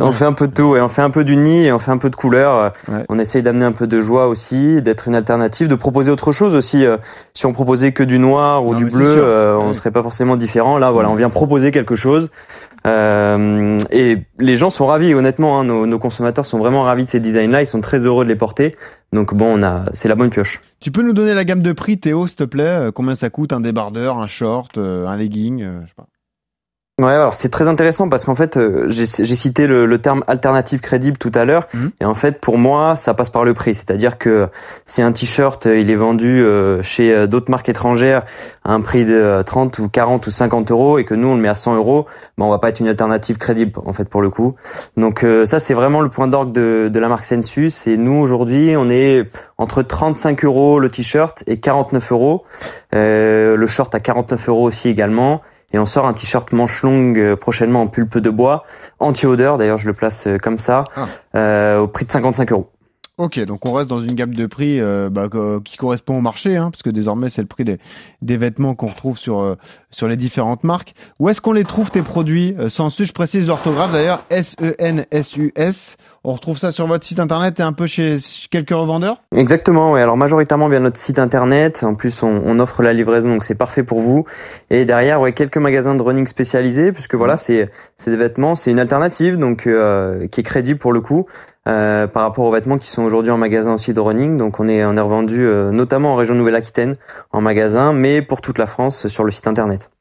[0.01, 1.91] On fait un peu de tout et on fait un peu d'uni et on fait
[1.91, 2.73] un peu de couleur.
[3.11, 6.55] On essaye d'amener un peu de joie aussi, d'être une alternative, de proposer autre chose
[6.55, 6.87] aussi.
[6.87, 6.97] Euh,
[7.35, 10.79] si on proposait que du noir ou du bleu, euh, on serait pas forcément différent.
[10.79, 12.31] Là, voilà, on vient proposer quelque chose.
[12.87, 15.61] Euh, et les gens sont ravis, honnêtement.
[15.61, 17.61] Hein, nos, consommateurs sont vraiment ravis de ces designs-là.
[17.61, 18.75] Ils sont très heureux de les porter.
[19.13, 20.63] Donc bon, on a, c'est la bonne pioche.
[20.81, 22.89] Tu peux nous donner la gamme de prix, Théo, s'il te plaît?
[22.95, 26.07] Combien ça coûte un débardeur, un short, un legging je sais pas.
[27.01, 30.81] Ouais, alors c'est très intéressant parce qu'en fait, euh, j'ai cité le, le, terme alternative
[30.81, 31.91] crédible tout à l'heure, mhm.
[32.03, 33.75] et en fait, pour moi, ça passe par le prix.
[33.75, 34.49] C'est-à-dire que
[34.85, 38.27] si un t-shirt il est vendu euh, chez euh, d'autres marques étrangères
[38.63, 41.41] à un prix de 30 ou 40 ou 50 euros et que nous on le
[41.41, 42.05] met à 100 euros,
[42.37, 44.55] ben on va pas être une alternative crédible en fait pour le coup.
[44.99, 47.87] Donc ça c'est vraiment le point d'orgue de, de la marque Sensus.
[47.87, 49.25] Et nous aujourd'hui, on est
[49.57, 52.45] entre 35 euros le t-shirt et 49 euros.
[52.93, 55.41] le short à 49 euros aussi également.
[55.73, 58.65] Et on sort un t-shirt manche longue euh, prochainement en pulpe de bois,
[58.99, 61.07] anti-odeur, d'ailleurs je le place euh, comme ça, ah.
[61.37, 62.72] euh, au prix de 55 euros.
[63.19, 65.29] Ok, donc on reste dans une gamme de prix euh, bah,
[65.67, 67.79] qui correspond au marché, hein, parce que désormais c'est le prix des,
[68.23, 69.57] des vêtements qu'on retrouve sur, euh,
[69.91, 70.95] sur les différentes marques.
[71.19, 75.99] Où est-ce qu'on les trouve tes produits euh, Sensus, je précise l'orthographe d'ailleurs, S-E-N-S-U-S.
[76.25, 78.17] On retrouve ça sur votre site internet et un peu chez
[78.51, 79.21] quelques revendeurs?
[79.37, 80.01] Exactement, oui.
[80.01, 81.85] Alors majoritairement via notre site internet.
[81.85, 84.25] En plus, on, on offre la livraison, donc c'est parfait pour vous.
[84.71, 87.71] Et derrière, ouais, quelques magasins de running spécialisés, puisque voilà, c'est
[88.07, 91.27] des vêtements, c'est une alternative, donc euh, qui est crédible pour le coup.
[91.69, 94.37] Euh, par rapport aux vêtements qui sont aujourd'hui en magasin aussi de running.
[94.37, 96.97] Donc on est on est revendu euh, notamment en région Nouvelle-Aquitaine
[97.31, 99.92] en magasin, mais pour toute la France sur le site internet.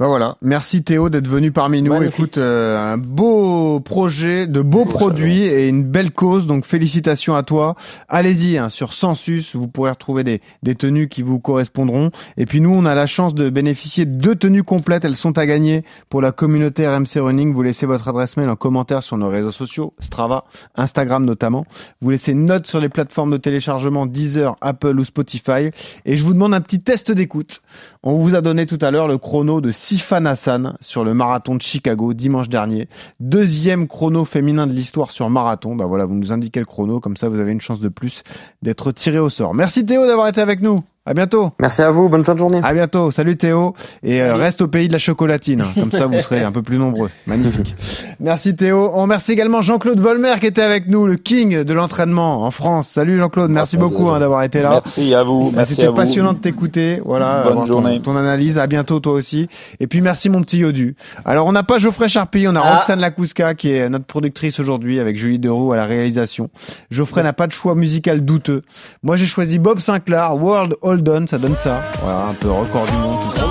[0.00, 2.02] Ben voilà, merci Théo d'être venu parmi nous.
[2.02, 6.46] Écoute, euh, un beau projet, de beaux produits et une belle cause.
[6.46, 7.76] Donc félicitations à toi.
[8.08, 12.10] Allez-y hein, sur Sensus, vous pourrez retrouver des, des tenues qui vous correspondront.
[12.36, 15.04] Et puis nous, on a la chance de bénéficier de deux tenues complètes.
[15.04, 17.54] Elles sont à gagner pour la communauté RMC Running.
[17.54, 20.42] Vous laissez votre adresse mail en commentaire sur nos réseaux sociaux, Strava,
[20.74, 21.66] Instagram notamment.
[22.00, 25.70] Vous laissez une note sur les plateformes de téléchargement Deezer, Apple ou Spotify.
[26.04, 27.62] Et je vous demande un petit test d'écoute.
[28.02, 31.56] On vous a donné tout à l'heure le chrono de Sifan Hassan sur le marathon
[31.56, 32.88] de Chicago dimanche dernier.
[33.20, 35.76] Deuxième chrono féminin de l'histoire sur marathon.
[35.76, 38.22] Bah voilà, vous nous indiquez le chrono, comme ça vous avez une chance de plus
[38.62, 39.52] d'être tiré au sort.
[39.52, 40.82] Merci Théo d'avoir été avec nous.
[41.06, 41.50] À bientôt.
[41.60, 42.08] Merci à vous.
[42.08, 42.60] Bonne fin de journée.
[42.62, 43.10] À bientôt.
[43.10, 43.74] Salut Théo.
[44.02, 45.62] Et euh, reste au pays de la chocolatine.
[45.74, 47.10] Comme ça, vous serez un peu plus nombreux.
[47.26, 47.76] Magnifique.
[48.20, 48.90] Merci Théo.
[48.94, 52.88] On remercie également Jean-Claude Volmer qui était avec nous, le king de l'entraînement en France.
[52.88, 53.50] Salut Jean-Claude.
[53.50, 54.70] Merci beaucoup hein, d'avoir été là.
[54.70, 55.52] Merci à vous.
[55.54, 57.02] Merci C'était passionnant de t'écouter.
[57.04, 57.42] Voilà.
[57.52, 58.00] Bonne journée.
[58.00, 58.58] Ton, analyse.
[58.58, 59.48] À bientôt toi aussi.
[59.80, 60.96] Et puis merci mon petit Yodu.
[61.26, 62.76] Alors on n'a pas Geoffrey Charpie, on a Ah.
[62.76, 66.48] Roxane Lakouska qui est notre productrice aujourd'hui avec Julie Deroux à la réalisation.
[66.90, 68.62] Geoffrey n'a pas de choix musical douteux.
[69.02, 71.80] Moi j'ai choisi Bob Sinclair, World Hold On, ça donne ça.
[72.02, 73.44] Voilà, un peu record du monde, tout ça.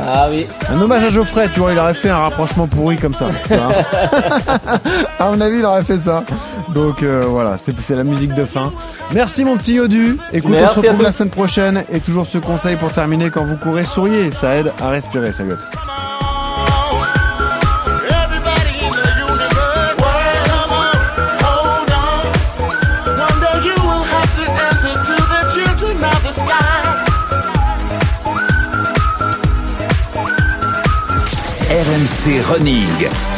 [0.00, 0.46] Ah oui.
[0.70, 3.28] Un hommage à Geoffrey, tu vois, il aurait fait un rapprochement pourri comme ça.
[5.18, 6.24] à mon avis, il aurait fait ça.
[6.74, 8.72] Donc euh, voilà, c'est la musique de fin.
[9.12, 10.18] Merci mon petit Yodu.
[10.32, 11.84] Écoute, Merci on se retrouve la semaine prochaine.
[11.90, 14.30] Et toujours ce conseil pour terminer, quand vous courez, souriez.
[14.32, 15.32] Ça aide à respirer.
[15.32, 16.17] Salut à tous.
[31.98, 33.37] RMC Running.